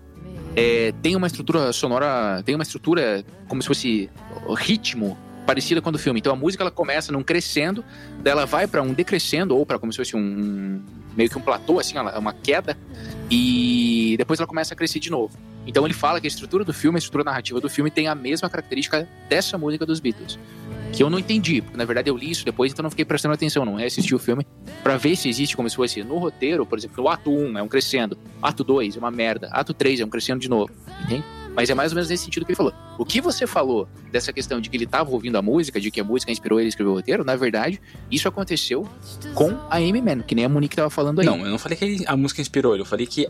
[0.56, 4.10] é, tem uma estrutura sonora, tem uma estrutura como se fosse
[4.47, 6.19] o ritmo parecida com a do filme.
[6.19, 7.84] Então a música ela começa num crescendo,
[8.21, 10.82] daí ela vai pra um decrescendo ou pra como se fosse um
[11.15, 12.77] meio que um platô assim, ela- uma queda
[13.29, 15.38] e depois ela começa a crescer de novo.
[15.65, 18.15] Então ele fala que a estrutura do filme, a estrutura narrativa do filme tem a
[18.15, 20.38] mesma característica dessa música dos Beatles.
[20.91, 23.34] Que eu não entendi, porque na verdade eu li isso depois, então não fiquei prestando
[23.34, 24.45] atenção, não reassisti o filme
[24.84, 27.63] pra ver se existe como se fosse no roteiro, por exemplo, o ato 1 é
[27.63, 30.71] um crescendo, ato 2 é uma merda, ato 3 é um crescendo de novo,
[31.03, 31.23] entende?
[31.55, 32.73] Mas é mais ou menos nesse sentido que ele falou.
[32.97, 35.99] O que você falou dessa questão de que ele estava ouvindo a música, de que
[36.01, 37.79] a música inspirou ele a escrever o roteiro, na verdade,
[38.11, 38.87] isso aconteceu
[39.35, 41.25] com a Amy Mann, que nem a Monique tava falando aí.
[41.25, 43.27] Não, eu não falei que ele- a música inspirou ele, eu falei que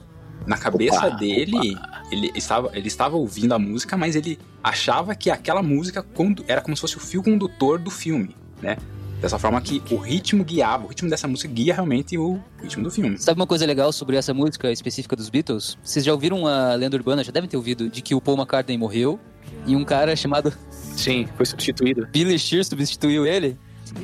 [0.48, 1.78] na cabeça Opa, dele,
[2.12, 6.06] Ele, estava, ele estava ouvindo a música, mas ele achava que aquela música
[6.48, 8.78] era como se fosse o fio condutor do filme, né?
[9.24, 12.92] Dessa forma que o ritmo guiava, o ritmo dessa música guia realmente o ritmo do
[12.92, 13.18] filme.
[13.18, 15.78] Sabe uma coisa legal sobre essa música específica dos Beatles?
[15.82, 18.78] Vocês já ouviram a lenda urbana, já devem ter ouvido, de que o Paul McCartney
[18.78, 19.18] morreu
[19.66, 22.06] e um cara chamado Sim, foi substituído.
[22.12, 23.58] Billy Shear substituiu ele.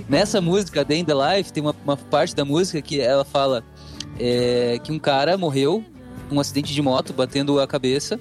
[0.08, 3.62] Nessa música, Day in the Life, tem uma, uma parte da música que ela fala
[4.18, 5.84] é, que um cara morreu
[6.32, 8.18] num acidente de moto, batendo a cabeça,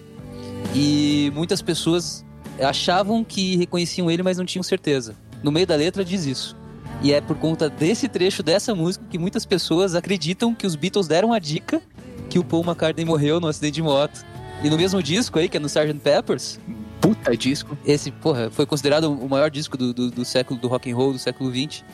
[0.75, 2.27] e muitas pessoas
[2.61, 5.15] achavam que reconheciam ele, mas não tinham certeza.
[5.45, 6.58] No meio da letra diz isso.
[7.03, 11.07] E é por conta desse trecho dessa música que muitas pessoas acreditam que os Beatles
[11.07, 11.81] deram a dica
[12.29, 14.25] que o Paul McCartney morreu no acidente de moto.
[14.63, 16.01] E no mesmo disco aí, que é no Sgt.
[16.01, 16.59] Peppers,
[17.01, 17.79] Puta disco.
[17.87, 21.13] esse, porra, foi considerado o maior disco do, do, do século do rock and roll
[21.13, 21.85] do século XX.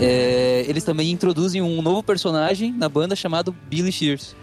[0.00, 4.36] É, eles também introduzem um novo personagem na banda chamado Billy Shears.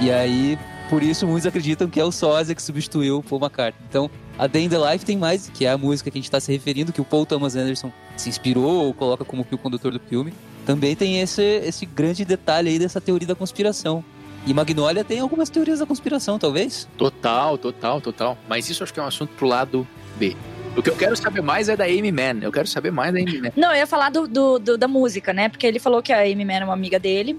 [0.00, 3.84] E aí, por isso, muitos acreditam que é o sósia que substituiu o Paul McCartney.
[3.88, 6.26] Então, a Day in the Life tem mais, que é a música que a gente
[6.28, 9.92] está se referindo, que o Paul Thomas Anderson se inspirou ou coloca como fio condutor
[9.92, 10.32] do filme.
[10.66, 14.04] Também tem esse, esse grande detalhe aí dessa teoria da conspiração.
[14.46, 16.88] E Magnolia tem algumas teorias da conspiração, talvez.
[16.98, 18.38] Total, total, total.
[18.48, 20.36] Mas isso acho que é um assunto pro lado B.
[20.76, 22.38] O que eu quero saber mais é da Amy Mann.
[22.42, 23.50] Eu quero saber mais da Amy Mann.
[23.56, 25.48] Não, eu ia falar do, do- do- da música, né?
[25.48, 27.38] Porque ele falou que a Amy Mann é uma amiga dele.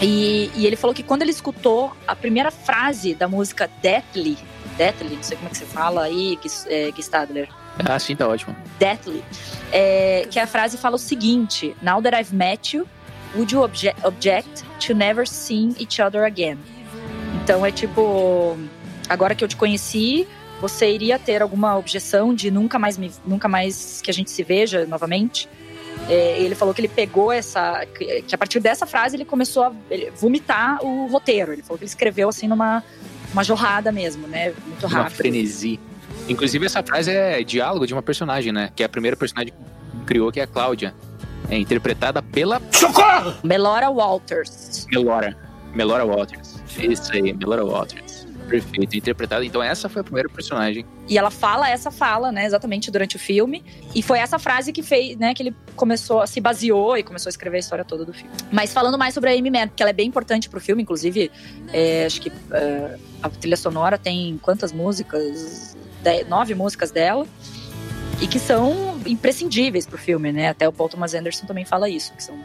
[0.00, 4.38] E, e ele falou que quando ele escutou a primeira frase da música Deathly,
[4.76, 7.48] Deathly, não sei como é que você fala aí, Gis- é, Gistadler,
[7.84, 8.54] Ah, sim, tá ótimo.
[8.78, 9.24] Deathly,
[9.72, 12.86] é, que a frase fala o seguinte: Now that I've met you,
[13.34, 16.58] would you obje- object to never seeing each other again?
[17.42, 18.56] Então é tipo,
[19.08, 20.26] agora que eu te conheci,
[20.60, 24.42] você iria ter alguma objeção de nunca mais me, nunca mais que a gente se
[24.42, 25.48] veja novamente?
[26.08, 29.72] É, ele falou que ele pegou essa, que a partir dessa frase ele começou a
[30.16, 31.52] vomitar o roteiro.
[31.52, 32.82] Ele falou que ele escreveu assim numa
[33.34, 34.54] uma jorrada mesmo, né?
[34.66, 35.16] Muito Uma rápido.
[35.16, 35.78] frenesi.
[36.28, 38.70] Inclusive, essa frase é diálogo de uma personagem, né?
[38.74, 40.94] Que é a primeira personagem que criou, que é a Cláudia.
[41.50, 43.34] É interpretada pela Socorro!
[43.42, 44.86] Melora Walters.
[44.90, 45.36] Melora.
[45.74, 46.62] Melora Walters.
[46.78, 48.03] Isso aí, Melora Walters.
[48.48, 48.96] Perfeito.
[48.96, 49.44] Interpretada.
[49.44, 50.84] Então, essa foi a primeira personagem.
[51.08, 53.64] E ela fala essa fala, né, exatamente durante o filme.
[53.94, 57.32] E foi essa frase que fez, né, que ele começou, se baseou e começou a
[57.32, 58.30] escrever a história toda do filme.
[58.52, 61.30] Mas falando mais sobre a Amy Mann, porque ela é bem importante pro filme, inclusive,
[61.72, 65.76] é, acho que é, a trilha sonora tem quantas músicas?
[66.28, 67.26] Nove músicas dela.
[68.20, 70.48] E que são imprescindíveis pro filme, né?
[70.48, 72.38] Até o Paul Thomas Anderson também fala isso, que são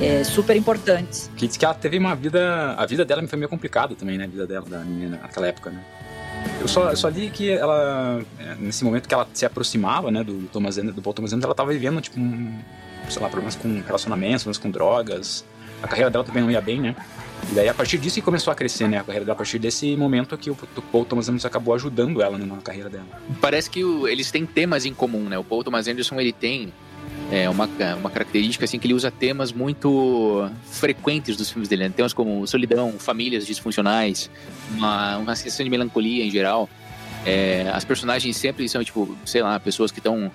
[0.00, 1.30] é, super importantes.
[1.36, 2.74] Que diz que ela teve uma vida.
[2.76, 4.24] A vida dela foi meio complicada também, né?
[4.24, 5.80] A vida dela, da menina naquela época, né?
[6.60, 8.20] Eu só, eu só li que ela.
[8.38, 11.48] é, Nesse momento que ela se aproximava, né, do Thomas Anderson, do Paul Thomas Anderson,
[11.48, 12.56] ela tava vivendo, tipo, um,
[13.08, 15.44] sei lá, problemas com relacionamentos, problemas com drogas.
[15.82, 16.96] A carreira dela também não ia bem, né?
[17.50, 18.98] E daí, a partir disso, que começou a crescer, né?
[18.98, 22.20] A carreira dela, a partir desse momento que o o Paul Thomas Anderson acabou ajudando
[22.20, 23.06] ela né, na carreira dela.
[23.40, 25.38] Parece que o- eles têm temas em comum, né?
[25.38, 26.72] O Paul Thomas Anderson, ele tem
[27.30, 31.92] é, uma, uma característica, assim, que ele usa temas muito frequentes dos filmes dele, né?
[31.94, 34.30] Temas como solidão, famílias disfuncionais,
[34.70, 36.68] uma, uma sensação de melancolia em geral.
[37.26, 40.30] É, as personagens sempre são, tipo, sei lá, pessoas que estão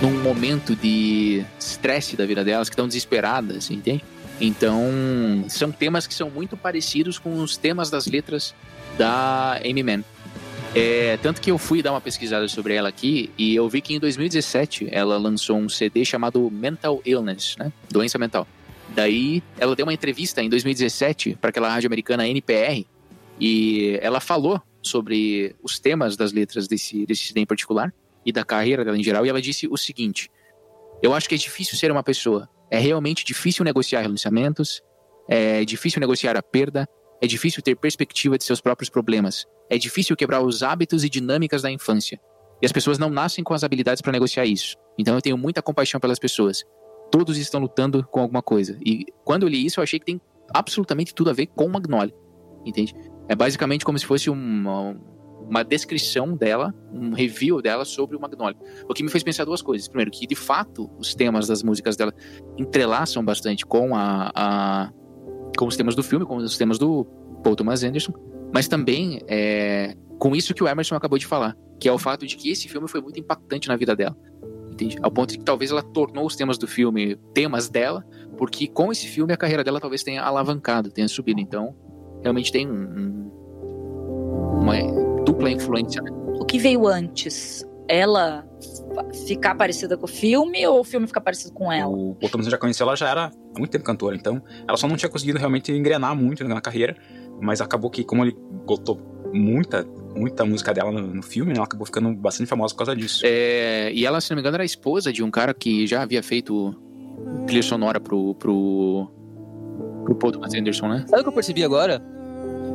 [0.00, 4.04] num momento de estresse da vida delas, que estão desesperadas, entende?
[4.40, 8.54] Então, são temas que são muito parecidos com os temas das letras
[8.98, 10.04] da Amy Mann.
[10.74, 13.94] É, tanto que eu fui dar uma pesquisada sobre ela aqui e eu vi que
[13.94, 17.72] em 2017 ela lançou um CD chamado Mental Illness, né?
[17.88, 18.44] Doença mental.
[18.88, 22.84] Daí ela deu uma entrevista em 2017 para aquela rádio americana NPR
[23.40, 27.94] e ela falou sobre os temas das letras desse, desse CD em particular
[28.26, 29.24] e da carreira dela em geral.
[29.24, 30.28] E ela disse o seguinte:
[31.00, 32.48] Eu acho que é difícil ser uma pessoa.
[32.68, 34.82] É realmente difícil negociar relacionamentos,
[35.28, 36.88] é difícil negociar a perda,
[37.24, 41.62] é difícil ter perspectiva de seus próprios problemas, é difícil quebrar os hábitos e dinâmicas
[41.62, 42.20] da infância.
[42.62, 44.76] E as pessoas não nascem com as habilidades para negociar isso.
[44.98, 46.64] Então eu tenho muita compaixão pelas pessoas.
[47.10, 48.78] Todos estão lutando com alguma coisa.
[48.84, 50.20] E quando eu li isso, eu achei que tem
[50.52, 52.14] absolutamente tudo a ver com Magnolia.
[52.64, 52.94] Entende?
[53.28, 54.96] É basicamente como se fosse uma,
[55.48, 58.58] uma descrição dela, um review dela sobre o Magnolia.
[58.88, 59.88] O que me fez pensar duas coisas.
[59.88, 62.12] Primeiro, que de fato os temas das músicas dela
[62.58, 64.92] entrelaçam bastante com a, a
[65.56, 67.04] com os temas do filme, com os temas do
[67.42, 68.12] Paul Thomas Anderson,
[68.52, 72.26] mas também é, com isso que o Emerson acabou de falar, que é o fato
[72.26, 74.16] de que esse filme foi muito impactante na vida dela.
[74.70, 74.96] Entende?
[75.02, 78.04] Ao ponto de que talvez ela tornou os temas do filme temas dela,
[78.36, 81.40] porque com esse filme a carreira dela talvez tenha alavancado, tenha subido.
[81.40, 81.74] Então,
[82.22, 84.74] realmente tem um, um, uma
[85.24, 86.02] dupla influência.
[86.02, 86.10] Né?
[86.40, 87.64] O que veio antes?
[87.86, 88.44] Ela
[89.26, 91.90] ficar parecida com o filme ou o filme ficar parecido com ela?
[91.90, 94.86] O Paul Thomas já conheceu, ela já era há muito tempo cantora, então ela só
[94.88, 96.96] não tinha conseguido realmente engrenar muito na carreira,
[97.40, 99.00] mas acabou que, como ele botou
[99.32, 99.84] muita
[100.16, 101.56] muita música dela no, no, filme, né?
[101.56, 103.22] Ela acabou ficando bastante famosa por causa disso.
[103.24, 106.22] É, e ela, se não me engano, era esposa de um cara que já havia
[106.22, 106.72] feito
[107.46, 109.10] trilha sonora pro, pro,
[110.04, 111.04] pro Paul Thomas Anderson, né?
[111.08, 112.00] Sabe o que eu percebi agora?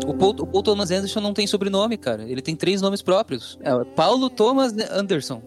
[0.06, 2.24] O Paul, o Paul Thomas Anderson não tem sobrenome, cara.
[2.24, 3.58] Ele tem três nomes próprios.
[3.62, 5.42] É Paulo Thomas Anderson.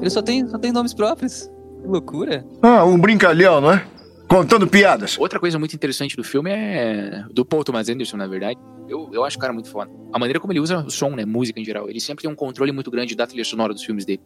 [0.00, 1.50] Ele só tem, só tem nomes próprios.
[1.82, 2.44] Que loucura.
[2.62, 3.84] Ah, um brincalhão, não é?
[4.28, 5.18] Contando piadas.
[5.18, 7.24] Outra coisa muito interessante do filme é.
[7.32, 8.58] Do Paul Thomas Anderson, na verdade.
[8.86, 9.90] Eu, eu acho o cara muito foda.
[10.12, 11.24] A maneira como ele usa o som, né?
[11.24, 11.88] Música em geral.
[11.88, 14.20] Ele sempre tem um controle muito grande da trilha sonora dos filmes dele.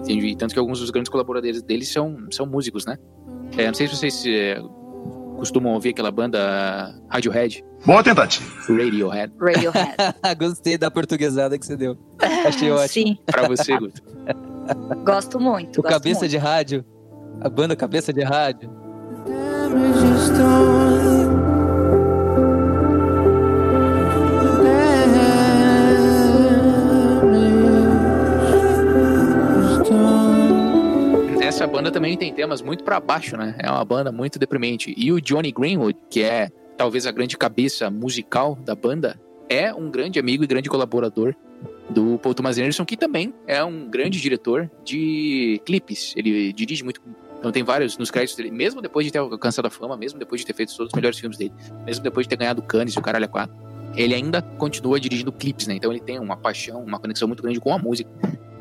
[0.00, 0.36] Entende?
[0.36, 2.98] Tanto que alguns dos grandes colaboradores dele são, são músicos, né?
[3.56, 4.60] É, não sei se vocês é,
[5.36, 7.64] costumam ouvir aquela banda Radiohead.
[7.84, 8.46] Boa tentativa.
[8.66, 9.32] Radiohead.
[9.38, 9.94] Radiohead.
[10.38, 11.98] Gostei da portuguesada que você deu.
[12.46, 12.88] Achei ótimo.
[12.88, 13.18] Sim.
[13.26, 14.02] Pra você, Guto.
[15.04, 15.80] Gosto muito.
[15.80, 16.30] O gosto Cabeça muito.
[16.30, 16.84] de Rádio.
[17.40, 18.70] A banda Cabeça de Rádio.
[31.40, 33.54] Essa banda também tem temas muito pra baixo, né?
[33.58, 34.92] É uma banda muito deprimente.
[34.96, 39.90] E o Johnny Greenwood, que é talvez a grande cabeça musical da banda, é um
[39.90, 41.34] grande amigo e grande colaborador
[41.94, 46.12] do Paul Thomas Anderson, que também é um grande diretor de clipes.
[46.16, 47.00] Ele dirige muito.
[47.38, 50.40] Então tem vários nos créditos dele, mesmo depois de ter alcançado a fama, mesmo depois
[50.40, 51.52] de ter feito todos os melhores filmes dele,
[51.84, 53.54] mesmo depois de ter ganhado Cannes e o Caralho a 4,
[53.96, 55.74] ele ainda continua dirigindo clipes, né?
[55.74, 58.10] Então ele tem uma paixão, uma conexão muito grande com a música,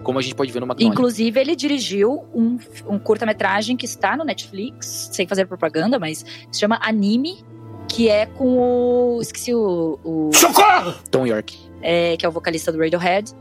[0.04, 0.94] como a gente pode ver no Magnolia.
[0.94, 6.60] Inclusive, ele dirigiu um, um curta-metragem que está no Netflix, sem fazer propaganda, mas se
[6.60, 7.44] chama Anime,
[7.88, 9.22] que é com o.
[9.22, 9.98] Esqueci o.
[10.04, 10.94] o Socorro!
[11.10, 11.58] Tom York.
[11.84, 13.32] É, que é o vocalista do Radiohead.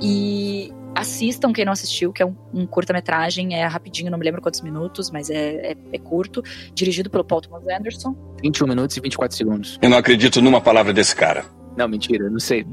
[0.00, 4.42] E assistam quem não assistiu, que é um, um curta-metragem, é rapidinho, não me lembro
[4.42, 6.42] quantos minutos, mas é, é, é curto,
[6.74, 8.14] dirigido pelo Paul Thomas Anderson.
[8.42, 9.78] 21 minutos e 24 segundos.
[9.80, 11.44] Eu não acredito numa palavra desse cara.
[11.76, 12.66] Não, mentira, não sei.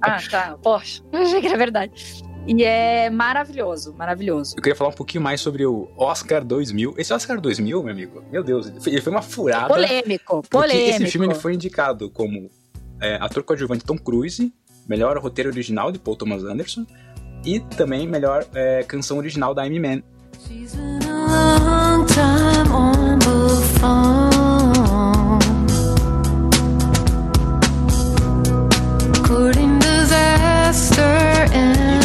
[0.00, 2.24] Ah, tá, poxa, eu achei que era verdade.
[2.46, 4.54] E é maravilhoso, maravilhoso.
[4.56, 6.94] Eu queria falar um pouquinho mais sobre o Oscar 2000.
[6.96, 9.66] Esse Oscar 2000, meu amigo, meu Deus, ele foi, ele foi uma furada.
[9.66, 11.02] Polêmico, Porque polêmico.
[11.02, 12.48] esse filme ele foi indicado como
[13.00, 14.52] é, ator coadjuvante Tom Cruise,
[14.88, 16.86] melhor roteiro original de Paul Thomas Anderson
[17.44, 20.02] e também melhor é, canção original da Amy Mann.
[20.48, 20.66] E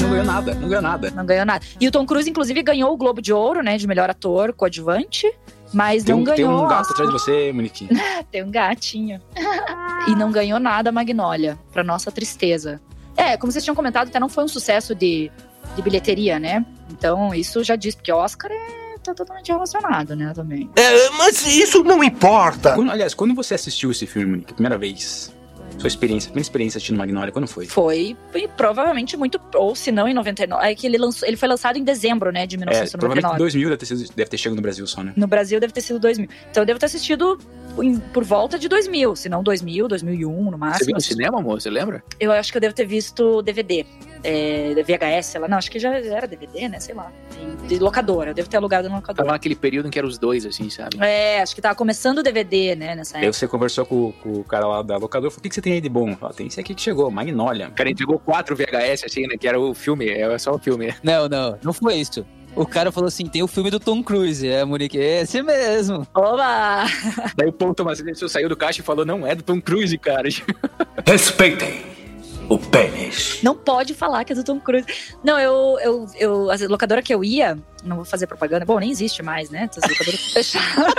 [0.01, 1.11] não ganhou nada, não ganhou nada.
[1.11, 1.65] Não ganhou nada.
[1.79, 5.31] E o Tom Cruise, inclusive, ganhou o Globo de Ouro, né, de melhor ator coadjuvante,
[5.73, 6.36] mas Tem não um, ganhou.
[6.36, 6.91] tem um gato Oscar.
[6.93, 7.88] atrás de você, Monique.
[8.31, 9.21] Tem um gatinho.
[10.07, 12.81] e não ganhou nada a Magnólia, pra nossa tristeza.
[13.15, 15.29] É, como vocês tinham comentado, até não foi um sucesso de,
[15.75, 16.65] de bilheteria, né?
[16.89, 20.69] Então, isso já diz, porque Oscar é, tá totalmente relacionado, né, também.
[20.75, 22.73] É, mas isso não importa.
[22.73, 25.31] Quando- aliás, quando você assistiu esse filme, Monique, a primeira vez,
[25.77, 27.65] sua experiência, primeira experiência assistindo Magnolia, quando foi?
[27.65, 28.15] Foi,
[28.55, 30.65] provavelmente muito, ou se não em 99.
[30.65, 32.91] É que ele, lançou, ele foi lançado em dezembro, né, de É, provavelmente
[33.25, 33.38] 1999.
[33.39, 35.13] 2000 deve ter, sido- deve ter chegado no Brasil só, né?
[35.15, 36.29] No Brasil deve ter sido 2000.
[36.51, 37.39] Então eu devo ter assistido
[37.82, 40.86] em- por volta de 2000, se não 2000, 2001 no Você máximo.
[40.88, 41.61] viu no cinema, amor?
[41.61, 42.03] Você lembra?
[42.19, 43.86] Eu acho que eu devo ter visto DVD.
[44.24, 45.47] É, VHS, sei lá.
[45.47, 46.80] Não, acho que já era DVD, né?
[46.80, 47.11] Sei lá.
[47.67, 48.32] De, locadora.
[48.32, 49.17] Eu devo ter alugado no locadora.
[49.26, 50.97] Tava naquele período em que eram os dois, assim, sabe?
[50.99, 52.95] É, acho que tava começando o DVD, né?
[52.95, 53.34] Nessa Aí época.
[53.34, 55.74] você conversou com, com o cara lá da locadora, falou, o que, que você tem
[55.74, 56.15] aí de bom?
[56.15, 57.69] Falou, tem esse aqui que chegou, Magnolia.
[57.69, 59.36] O cara entregou quatro VHS, assim, né?
[59.39, 60.93] Que era o filme, era só o filme.
[61.03, 62.24] Não, não, não foi isso.
[62.56, 64.47] O cara falou assim: tem o filme do Tom Cruise.
[64.47, 66.08] É, Monique, é esse mesmo.
[66.14, 66.86] Oba!
[67.36, 69.97] Daí o Paul Thomas Anderson saiu do caixa e falou: não é do Tom Cruise,
[69.97, 70.28] cara.
[71.06, 71.82] Respeitem
[72.49, 73.39] o pênis.
[73.41, 74.86] Não pode falar que é do Tom Cruise.
[75.24, 76.52] Não, eu, eu, eu.
[76.52, 78.66] A locadora que eu ia, não vou fazer propaganda.
[78.66, 79.70] Bom, nem existe mais, né?
[79.72, 80.93] Essas locadoras fechadas.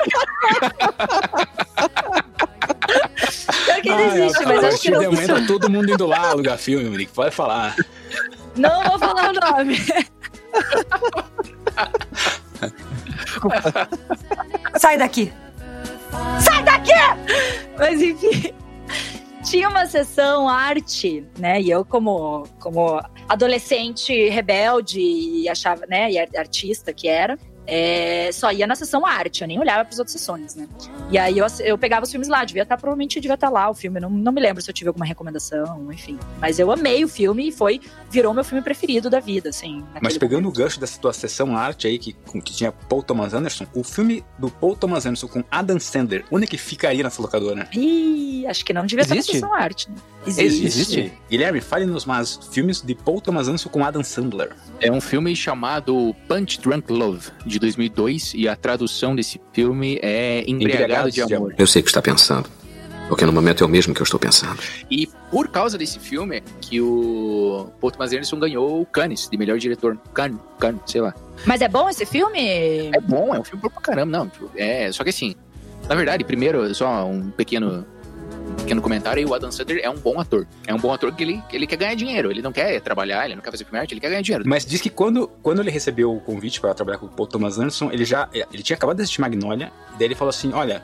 [3.67, 7.13] Pior que não existe, mas acho que não todo mundo indo lá alugar filme, Monique.
[7.13, 7.77] Pode falar.
[8.57, 9.77] Não vou falar o nome.
[14.77, 15.33] Sai daqui.
[16.41, 16.93] Sai daqui!
[17.79, 18.53] Mas enfim.
[19.45, 21.61] Tinha uma sessão arte, né?
[21.61, 26.11] E eu, como, como adolescente rebelde e achava, né?
[26.13, 27.37] E ar- artista que era,
[27.67, 30.69] é, só ia na sessão arte, eu nem olhava para as outras sessões, né?
[31.11, 33.75] E aí eu, eu pegava os filmes lá, devia estar, provavelmente devia estar lá o
[33.75, 34.01] filme.
[34.01, 36.19] Não, não me lembro se eu tive alguma recomendação, enfim.
[36.41, 39.85] Mas eu amei o filme e foi, virou meu filme preferido da vida, assim.
[40.01, 43.67] Mas pegando o gancho dessa tua sessão arte aí, que, que tinha Paul Thomas Anderson,
[43.75, 47.69] o filme do Paul Thomas Anderson com Adam Sandler, onde é que ficaria nessa locadora?
[47.73, 49.37] Ih, acho que não devia Existe?
[49.37, 49.91] estar na sessão arte.
[49.91, 49.97] Né?
[51.29, 54.53] Guilherme, fale nos mais filmes de Paul Thomas Anderson com Adam Sandler.
[54.81, 60.45] É um filme chamado Punch Drunk Love, de 2002, e a tradução desse filme é
[60.47, 61.55] Embriagado de Amor.
[61.57, 62.49] Eu sei o que está pensando.
[63.09, 64.59] Porque no momento é o mesmo que eu estou pensando.
[64.91, 69.59] E por causa desse filme que o Paul Thomas Anderson ganhou o Cannes, de melhor
[69.59, 69.99] diretor.
[70.15, 71.15] Cannes, Cannes, sei lá.
[71.45, 72.91] Mas é bom esse filme?
[72.91, 74.33] É bom, é um filme bom pra caramba, não.
[74.57, 75.35] É, só que assim,
[75.89, 77.85] na verdade, primeiro, só um pequeno,
[78.63, 80.47] pequeno comentário aí, o Adam Sandler é um bom ator.
[80.67, 83.35] É um bom ator que ele, ele quer ganhar dinheiro, ele não quer trabalhar, ele
[83.35, 84.45] não quer fazer filme arte, ele quer ganhar dinheiro.
[84.47, 87.59] Mas diz que quando, quando ele recebeu o convite para trabalhar com o Paul Thomas
[87.59, 90.83] Anderson, ele já ele tinha acabado de assistir Magnolia, e daí ele falou assim: Olha,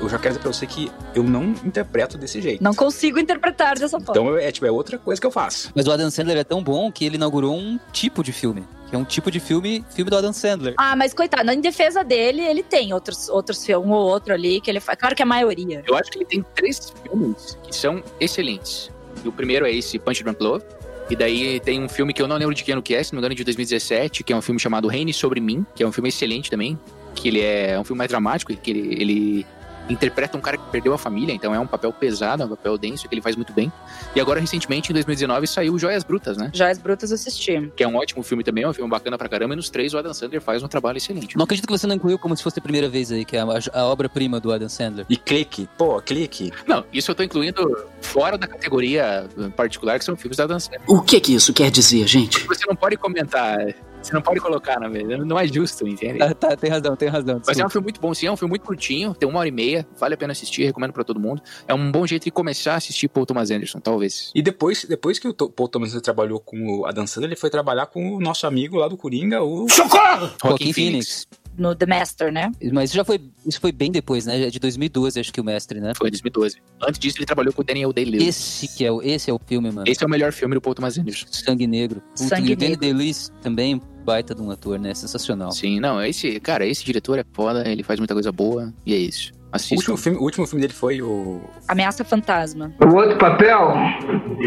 [0.00, 2.62] eu já quero dizer pra você que eu não interpreto desse jeito.
[2.62, 4.12] Não consigo interpretar dessa forma.
[4.12, 5.70] Então é, tipo, é outra coisa que eu faço.
[5.74, 8.64] Mas o Adam Sandler é tão bom que ele inaugurou um tipo de filme.
[8.88, 10.74] Que é um tipo de filme, filme do Adam Sandler.
[10.78, 14.60] Ah, mas coitado, em defesa dele, ele tem outros, outros filmes, um ou outro ali,
[14.60, 14.98] que ele faz.
[14.98, 15.82] Claro que a maioria.
[15.86, 18.90] Eu acho que ele tem três filmes que são excelentes.
[19.22, 20.64] E o primeiro é esse Punch Drunk Love.
[21.10, 23.12] E daí tem um filme que eu não lembro de que ano que é, se
[23.12, 25.82] não me engano, é de 2017, que é um filme chamado Reine Sobre Mim, que
[25.82, 26.78] é um filme excelente também.
[27.14, 29.46] Que ele é um filme mais dramático, que ele, ele
[29.88, 32.78] interpreta um cara que perdeu a família, então é um papel pesado, é um papel
[32.78, 33.72] denso, que ele faz muito bem.
[34.14, 36.50] E agora, recentemente, em 2019, saiu Joias Brutas, né?
[36.52, 37.70] Joias Brutas assisti.
[37.76, 39.94] Que é um ótimo filme também, é um filme bacana pra caramba, e nos três
[39.94, 41.36] o Adam Sandler faz um trabalho excelente.
[41.36, 43.40] Não acredito que você não incluiu como se fosse a primeira vez aí, que é
[43.40, 45.06] a, a obra-prima do Adam Sandler.
[45.08, 46.52] E clique, pô, clique.
[46.66, 49.26] Não, isso eu tô incluindo fora da categoria
[49.56, 50.82] particular, que são filmes da Adam Sandler.
[50.86, 52.46] O que que isso quer dizer, gente?
[52.46, 53.58] Você não pode comentar,
[54.02, 56.22] você não pode colocar, na verdade, não é justo, entende?
[56.22, 57.40] Ah, tá, tem razão, tem razão.
[57.46, 57.70] Mas é um desculpa.
[57.70, 60.14] filme muito bom, sim, é um filme muito curtinho, tem uma hora e meia, vale
[60.14, 61.42] a pena assistir, recomendo pra todo mundo.
[61.66, 64.30] É um bom jeito de começar a assistir Paul Thomas Anderson, talvez.
[64.34, 67.50] E depois, depois que o Paul Thomas Anderson trabalhou com o Adam Sandler, ele foi
[67.50, 69.68] trabalhar com o nosso amigo lá do Coringa, o...
[69.68, 70.30] Socorro!
[70.42, 71.26] Joaquim Phoenix.
[71.58, 72.52] No The Master, né?
[72.72, 74.46] Mas isso já foi, isso foi bem depois, né?
[74.46, 75.92] É de 2012, acho que o mestre, né?
[75.96, 76.56] Foi 2012.
[76.82, 78.28] Antes disso, ele trabalhou com o Daniel Day-Lewis.
[78.28, 79.84] Esse que é o, esse é o filme, mano.
[79.86, 81.26] Esse é o melhor filme do Paul Thomas Anderson.
[81.30, 82.00] Sangue Negro.
[82.00, 82.80] Puta, Sangue e o Negro.
[82.80, 84.94] Day-Lewis também baita de um ator, né?
[84.94, 85.52] Sensacional.
[85.52, 88.96] Sim, não, esse, cara, esse diretor é foda, ele faz muita coisa boa, e é
[88.96, 89.32] isso.
[89.52, 89.74] O Assista.
[89.74, 91.40] último, filme, o último filme dele foi o...
[91.66, 92.72] Ameaça Fantasma.
[92.80, 93.74] O outro papel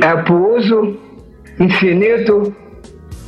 [0.01, 0.97] é pro uso
[1.59, 2.55] infinito,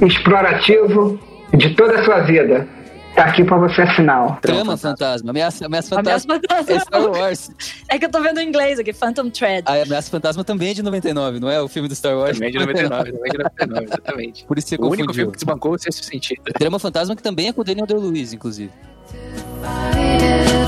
[0.02, 1.20] explorativo
[1.56, 2.68] de toda a sua vida.
[3.16, 4.40] Tá aqui pra você assinar.
[4.42, 5.30] Trama Fantasma.
[5.30, 6.34] Ameaça, Ameaça Ameaça Fantasma.
[6.36, 6.74] Fantasma.
[6.74, 7.52] É Star Wars.
[7.88, 9.64] É que eu tô vendo em inglês aqui, Phantom Thread.
[9.68, 12.34] A Ameaça Fantasma também é de 99, não é o filme do Star Wars?
[12.34, 14.46] Também é de 99, também é de 99, exatamente.
[14.46, 15.14] Por isso você O único confundiu.
[15.14, 16.42] filme que desbancou o sexto sentido.
[16.60, 18.72] Drama Fantasma que também é com o Daniel Day-Lewis, inclusive.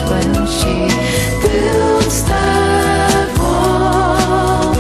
[0.07, 0.87] when she
[1.41, 4.73] builds that wall.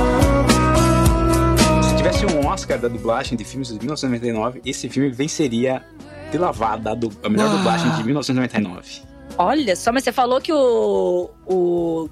[1.83, 5.83] Se tivesse um Oscar da dublagem de filmes de 1999, esse filme venceria
[6.37, 7.57] lavada du- a melhor Ah.
[7.57, 9.01] dublagem de 1999.
[9.37, 11.29] Olha só, mas você falou que o.
[11.45, 12.09] o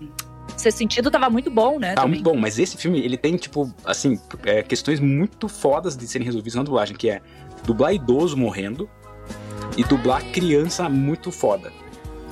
[0.58, 1.96] Seu sentido tava muito bom, né?
[1.96, 2.20] Tá também.
[2.20, 6.26] muito bom, mas esse filme, ele tem, tipo, assim, é, questões muito fodas de serem
[6.26, 7.22] resolvidas na dublagem, que é
[7.66, 8.88] dublar idoso morrendo
[9.78, 11.72] e dublar criança muito foda.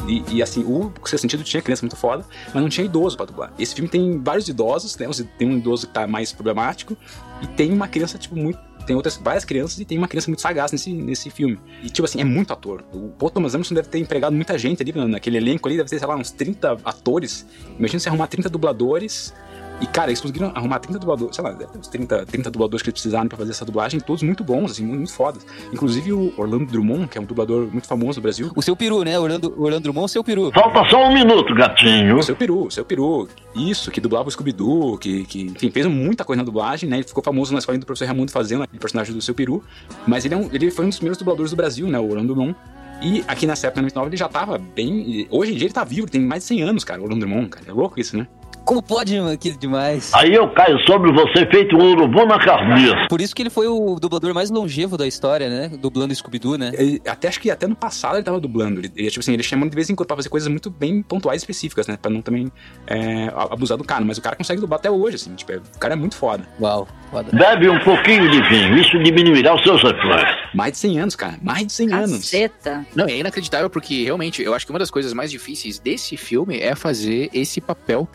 [0.07, 3.25] E, e, assim, o seu sentido tinha criança muito foda, mas não tinha idoso pra
[3.25, 3.53] dublar.
[3.57, 5.07] Esse filme tem vários idosos, né?
[5.37, 6.95] Tem um idoso que tá mais problemático,
[7.41, 8.59] e tem uma criança, tipo, muito.
[8.86, 11.59] Tem outras várias crianças e tem uma criança muito sagaz nesse, nesse filme.
[11.84, 12.84] E, tipo assim, é muito ator.
[12.93, 15.99] O Paul Thomas Anderson deve ter empregado muita gente ali, naquele elenco ali, deve ter,
[15.99, 17.45] sei lá, uns 30 atores.
[17.77, 19.34] Imagina você arrumar 30 dubladores
[19.82, 23.01] E, cara, eles conseguiram arrumar 30 dubladores, sei lá, uns 30, 30 dubladores que eles
[23.01, 25.45] precisaram pra fazer essa dublagem, todos muito bons, assim, muito, muito fodas.
[25.73, 28.51] Inclusive o Orlando Drummond, que é um dublador muito famoso no Brasil.
[28.55, 29.17] O seu peru, né?
[29.17, 30.51] Orlando, Orlando Drummond, o seu peru.
[30.53, 32.17] Falta só um minuto, gatinho.
[32.17, 33.27] O seu peru, o seu peru.
[33.55, 36.97] Isso, que dublava o Scooby-Doo, que, que, enfim, fez muita coisa na dublagem, né?
[36.97, 39.63] Ele ficou famoso na escolinha do professor Raimundo fazendo aquele personagem do seu peru.
[40.05, 41.97] Mas ele, é um, ele foi um dos primeiros dubladores do Brasil, né?
[41.99, 42.55] O Orlando Drummond.
[43.01, 45.27] E aqui nessa época, na 99, ele já tava bem.
[45.32, 47.25] Hoje em dia ele tá vivo, ele tem mais de 100 anos, cara, o Orlando
[47.25, 47.65] Drummond, cara.
[47.67, 48.27] É louco isso, né?
[48.64, 49.38] Como pode, mano?
[49.38, 50.12] Que demais.
[50.14, 53.07] Aí eu caio sobre você feito um urubu na cabeça.
[53.09, 55.72] Por isso que ele foi o dublador mais longevo da história, né?
[55.80, 56.72] Dublando Scooby-Doo, né?
[56.78, 58.80] Ele- até acho que até no passado ele tava dublando.
[58.80, 61.01] Ele, ele, tipo assim, ele chamando de vez em quando pra fazer coisas muito bem
[61.01, 61.97] pontuais e específicas, né?
[62.01, 62.51] Pra não também
[62.88, 64.05] é, abusar do cara.
[64.05, 65.34] Mas o cara consegue dublar até hoje, assim.
[65.36, 66.47] Tipo, é- o cara é muito foda.
[66.62, 67.30] Uau, foda.
[67.36, 70.38] Bebe um pouquinho de vinho, isso diminuirá os seus reflexos.
[70.53, 71.36] Mais de 100 anos, cara.
[71.41, 72.12] Mais de 100 anos.
[72.32, 72.86] Caceta.
[72.95, 76.16] Não, e é inacreditável porque realmente eu acho que uma das coisas mais difíceis desse
[76.16, 78.07] filme é fazer esse papel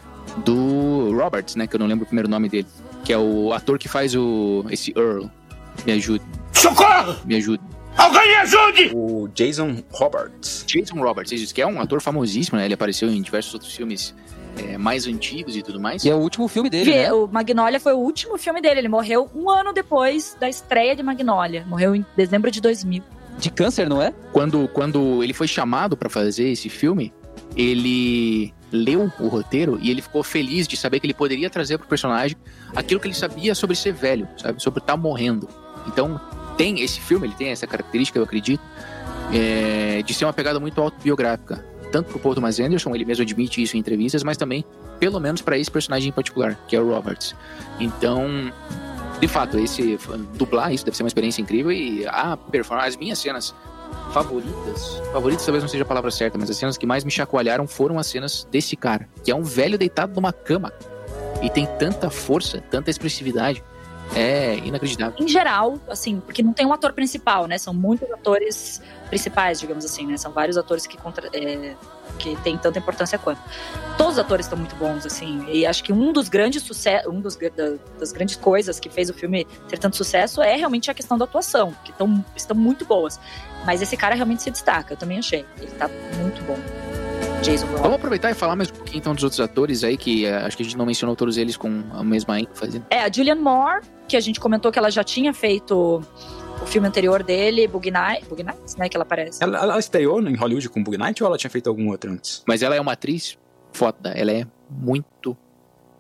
[0.45, 1.67] do Roberts, né?
[1.67, 2.67] Que eu não lembro o primeiro nome dele.
[3.05, 4.65] Que é o ator que faz o.
[4.71, 5.27] esse Earl.
[5.85, 6.25] Me ajude.
[6.53, 7.17] Socorro!
[7.25, 7.63] Me ajude.
[7.97, 8.91] Alguém me ajude!
[8.95, 10.65] O Jason Roberts.
[10.67, 12.67] Jason Roberts, isso, que é um ator famosíssimo, né?
[12.67, 14.15] Ele apareceu em diversos outros filmes
[14.59, 16.05] é, mais antigos e tudo mais.
[16.05, 17.13] E é o último filme dele, né?
[17.13, 18.81] O Magnolia foi o último filme dele.
[18.81, 21.65] Ele morreu um ano depois da estreia de Magnolia.
[21.67, 23.03] Morreu em dezembro de 2000.
[23.39, 24.13] De câncer, não é?
[24.33, 27.13] Quando, quando ele foi chamado pra fazer esse filme,
[27.57, 31.87] ele leu o roteiro e ele ficou feliz de saber que ele poderia trazer pro
[31.87, 32.37] personagem
[32.75, 34.63] aquilo que ele sabia sobre ser velho, sabe?
[34.63, 35.49] Sobre estar morrendo.
[35.87, 36.21] Então,
[36.57, 38.63] tem esse filme, ele tem essa característica, eu acredito,
[39.33, 41.65] é, de ser uma pegada muito autobiográfica.
[41.93, 44.65] Tanto pro Paul Thomas Anderson, ele mesmo admite isso em entrevistas, mas também,
[44.99, 47.35] pelo menos para esse personagem em particular, que é o Roberts.
[47.79, 48.53] Então,
[49.21, 49.99] de fato, esse
[50.35, 53.55] dublar isso deve ser uma experiência incrível e a performance, as minhas cenas
[54.13, 57.67] favoritas, favoritas talvez não seja a palavra certa, mas as cenas que mais me chacoalharam
[57.67, 60.73] foram as cenas desse cara, que é um velho deitado numa cama
[61.43, 63.63] e tem tanta força, tanta expressividade,
[64.15, 65.15] é inacreditável.
[65.19, 67.59] Em geral, assim, porque não tem um ator principal, né?
[67.59, 70.17] São muitos atores principais, digamos assim, né?
[70.17, 71.75] São vários atores que, contra, é,
[72.17, 73.41] que têm tanta importância quanto.
[73.97, 75.45] Todos os atores estão muito bons, assim.
[75.49, 79.09] E acho que um dos grandes sucessos, um dos, da- das grandes coisas que fez
[79.11, 82.85] o filme ter tanto sucesso é realmente a questão da atuação, que tão, estão muito
[82.85, 83.19] boas.
[83.65, 85.45] Mas esse cara realmente se destaca, eu também achei.
[85.59, 85.89] Ele tá
[86.21, 86.57] muito bom.
[87.43, 87.67] Jason.
[87.67, 90.57] Vamos aproveitar e falar mais um pouquinho então dos outros atores aí, que eh, acho
[90.57, 92.83] que a gente não mencionou todos eles com a mesma ênfase.
[92.91, 96.03] É, a Julianne Moore, que a gente comentou que ela já tinha feito
[96.63, 98.89] o filme anterior dele, Boogie, Night, Boogie Nights, né?
[98.89, 99.43] Que ela aparece.
[99.43, 102.43] Ela, ela estreou em Hollywood com Bug Night ou ela tinha feito algum outro antes?
[102.47, 103.39] Mas ela é uma atriz
[103.73, 105.37] foda, ela é muito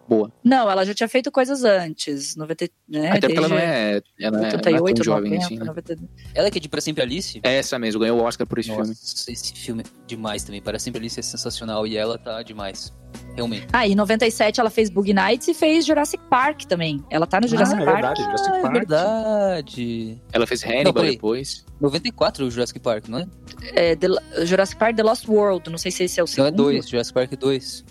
[0.08, 0.32] boa.
[0.44, 2.36] Não, ela já tinha feito coisas antes.
[2.36, 5.58] 90, né, Até porque ela não é, ela não é 88, tão jovem 90, assim,
[5.58, 5.64] né?
[5.64, 5.96] 90.
[6.34, 7.40] Ela que é de Pra Sempre Alice?
[7.42, 8.96] É essa mesmo, ganhou o Oscar por esse Nossa, filme.
[9.28, 10.60] esse filme é demais também.
[10.62, 12.92] Para Sempre Alice é sensacional e ela tá demais.
[13.34, 13.66] Realmente.
[13.72, 17.02] Ah, em 97 ela fez Boogie Nights e fez Jurassic Park também.
[17.10, 17.94] Ela tá no Jurassic é Park.
[17.96, 20.22] verdade, Jurassic Ah, é verdade.
[20.32, 21.10] Ela fez Não, Hannibal peraí.
[21.12, 21.64] depois.
[21.80, 23.26] 94 o Jurassic Park, não é?
[23.74, 25.70] É, The- Jurassic Park The Lost World.
[25.70, 26.48] Não sei se esse é o Não, segundo.
[26.48, 26.88] é 2.
[26.88, 27.84] Jurassic Park 2.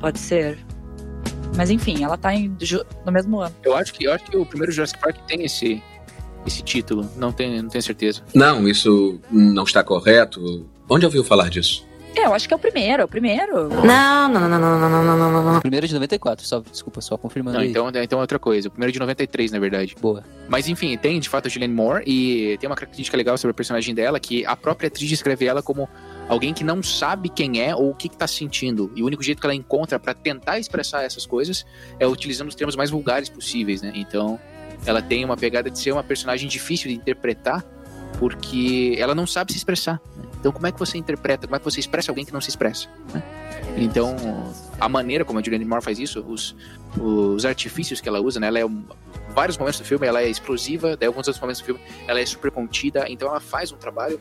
[0.00, 0.58] Pode ser.
[1.54, 2.56] Mas enfim, ela tá em,
[3.04, 3.54] no mesmo ano.
[3.62, 5.82] Eu acho que eu acho que o primeiro Jurassic Park tem esse
[6.46, 8.22] esse título, não tenho, não tenho certeza.
[8.32, 10.64] Não, isso não está correto.
[10.88, 11.84] Onde ouviu falar disso?
[12.16, 13.68] É, eu acho que é o primeiro, é o primeiro.
[13.68, 15.60] Não, não, não, não, não, não, não, não, não, não.
[15.60, 17.70] Primeiro de 94, só, desculpa, só confirmando Não, aí.
[17.70, 18.68] então, então é outra coisa.
[18.68, 19.94] O primeiro é de 93, na verdade.
[20.00, 20.24] Boa.
[20.48, 23.54] Mas enfim, tem de fato a Julianne Moore e tem uma característica legal sobre a
[23.54, 25.86] personagem dela que a própria atriz descreve ela como
[26.26, 28.90] alguém que não sabe quem é ou o que, que tá sentindo.
[28.96, 31.66] E o único jeito que ela encontra pra tentar expressar essas coisas
[32.00, 33.92] é utilizando os termos mais vulgares possíveis, né?
[33.94, 34.40] Então,
[34.86, 37.62] ela tem uma pegada de ser uma personagem difícil de interpretar
[38.18, 40.00] porque ela não sabe se expressar.
[40.46, 41.48] Então, como é que você interpreta?
[41.48, 42.88] Como é que você expressa alguém que não se expressa?
[43.12, 43.20] né?
[43.76, 44.14] Então,
[44.78, 46.54] a maneira como a Julianne Moore faz isso, os,
[46.96, 48.46] os artifícios que ela usa, né?
[48.46, 48.84] Ela é um,
[49.34, 52.24] vários momentos do filme ela é explosiva, daí alguns outros momentos do filme ela é
[52.24, 54.20] super contida, então ela faz um trabalho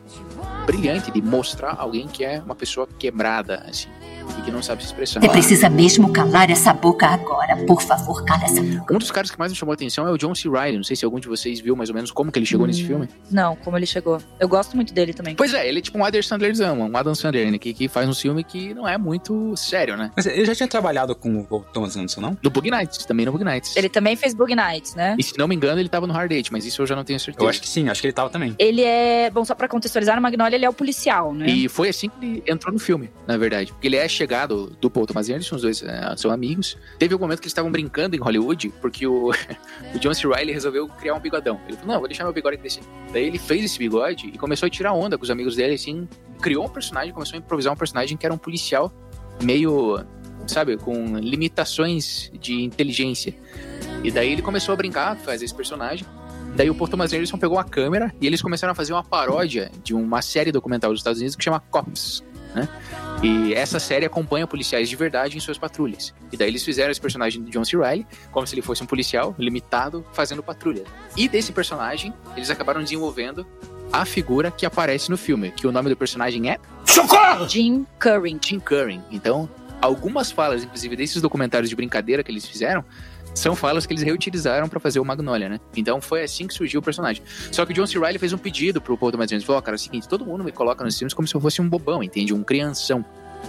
[0.66, 3.90] brilhante de mostrar alguém que é uma pessoa quebrada, assim,
[4.38, 5.20] e que não sabe se expressar.
[5.20, 7.58] Você precisa mesmo calar essa boca agora.
[7.66, 8.94] Por favor, cala essa boca.
[8.94, 10.50] Um dos caras que mais me chamou a atenção é o John C.
[10.50, 12.68] Reilly, não sei se algum de vocês viu mais ou menos como que ele chegou
[12.68, 13.08] nesse filme.
[13.32, 14.22] Não, como ele chegou.
[14.40, 15.36] Eu gosto muito dele também.
[15.36, 18.08] Pois é, ele é tipo um Adam Sandlerzão, um Adam Sandler, né, que, que faz
[18.08, 20.12] um filme que não é muito sério, né?
[20.16, 22.38] Mas ele já tinha trabalhado com o Thomas Anderson, não?
[22.42, 23.76] No Bug Nights, também no Bug Nights.
[23.76, 25.16] Ele também fez Boogie Nights, né?
[25.18, 27.04] E se não me engano, ele tava no Hard Eight, mas isso eu já não
[27.04, 27.46] tenho certeza.
[27.46, 28.56] Eu acho que sim, acho que ele tava também.
[28.58, 29.30] Ele é.
[29.30, 31.48] Bom, só pra contextualizar, no Magnolia ele é o policial, né?
[31.48, 33.72] E foi assim que ele entrou no filme, na verdade.
[33.72, 36.78] Porque ele é chegado do Paul Thomas Anderson, os dois eh, são amigos.
[36.97, 39.30] Teve um momento que eles estavam brincando em Hollywood, porque o,
[39.93, 40.28] o John C.
[40.28, 41.59] Reilly resolveu criar um bigodão.
[41.68, 42.82] Ele falou, não, vou deixar meu bigode crescer.
[43.11, 46.07] Daí ele fez esse bigode e começou a tirar onda com os amigos dele, assim.
[46.41, 48.91] Criou um personagem, começou a improvisar um personagem que era um policial
[49.41, 49.99] meio
[50.47, 53.34] sabe, com limitações de inteligência.
[54.03, 56.05] E daí ele começou a brincar, fazer esse personagem.
[56.55, 59.72] Daí o Paul Thomas Anderson pegou a câmera e eles começaram a fazer uma paródia
[59.84, 62.24] de uma série documental dos Estados Unidos que chama Cops,
[62.56, 62.70] né?
[63.22, 66.14] E essa série acompanha policiais de verdade em suas patrulhas.
[66.32, 67.78] E daí eles fizeram esse personagem de John C.
[67.78, 70.84] Reilly como se ele fosse um policial limitado fazendo patrulha.
[71.16, 73.45] E desse personagem, eles acabaram desenvolvendo
[73.91, 77.47] a figura que aparece no filme, que o nome do personagem é Socorro!
[77.47, 78.38] Jim Curry.
[78.43, 79.01] Jim Curry.
[79.12, 79.49] Então,
[79.82, 82.84] algumas falas, inclusive desses documentários de brincadeira que eles fizeram,
[83.36, 85.60] são falas que eles reutilizaram para fazer o Magnolia, né?
[85.76, 87.22] Então foi assim que surgiu o personagem.
[87.52, 88.00] Só que o John C.
[88.00, 90.26] Reilly fez um pedido pro Paul Thomas Anderson, falou, oh, cara, é o seguinte, todo
[90.26, 92.34] mundo me coloca nos filmes como se eu fosse um bobão, entende?
[92.34, 93.06] Um crianção.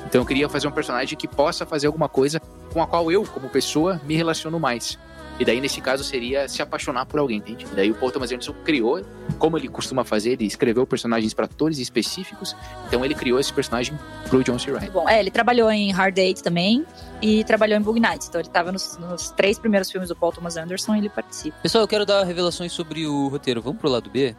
[0.07, 2.41] Então eu queria fazer um personagem que possa fazer alguma coisa
[2.73, 4.99] com a qual eu, como pessoa, me relaciono mais.
[5.39, 7.67] E daí, nesse caso, seria se apaixonar por alguém, entende?
[7.71, 9.03] E daí o Paul Thomas Anderson criou,
[9.39, 12.57] como ele costuma fazer, ele escreveu personagens para atores específicos.
[12.87, 14.71] Então ele criou esse personagem pro John C.
[14.71, 14.91] Reilly.
[14.91, 16.87] Bom, é, ele trabalhou em Hard Date também
[17.21, 18.29] e trabalhou em Bug Nights.
[18.29, 21.57] Então ele tava nos, nos, três primeiros filmes do Paul Thomas Anderson e ele participa.
[21.63, 23.61] Pessoal, eu quero dar revelações sobre o roteiro.
[23.61, 24.35] Vamos pro lado B?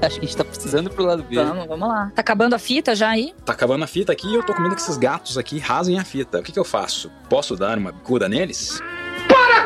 [0.00, 1.36] Acho que a gente tá precisando pro lado B.
[1.36, 2.10] Vamos, vamos lá.
[2.14, 3.34] Tá acabando a fita já aí?
[3.44, 5.98] Tá acabando a fita aqui e eu tô com medo que esses gatos aqui rasem
[5.98, 6.38] a fita.
[6.38, 7.10] O que que eu faço?
[7.28, 8.80] Posso dar uma bicuda neles?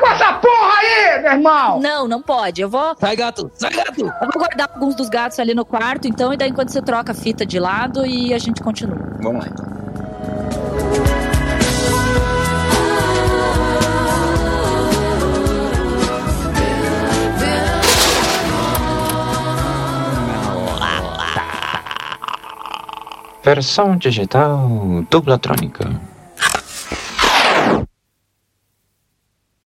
[0.00, 1.80] Com essa porra aí, meu irmão!
[1.80, 2.60] Não, não pode.
[2.62, 2.96] Eu vou.
[2.98, 3.50] Sai, gato!
[3.54, 4.00] Sai, gato!
[4.00, 7.12] Eu vou guardar alguns dos gatos ali no quarto, então, e daí enquanto você troca
[7.12, 8.96] a fita de lado e a gente continua.
[9.20, 9.80] Vamos lá então.
[23.42, 24.68] Versão digital
[25.10, 26.09] dublatrônica.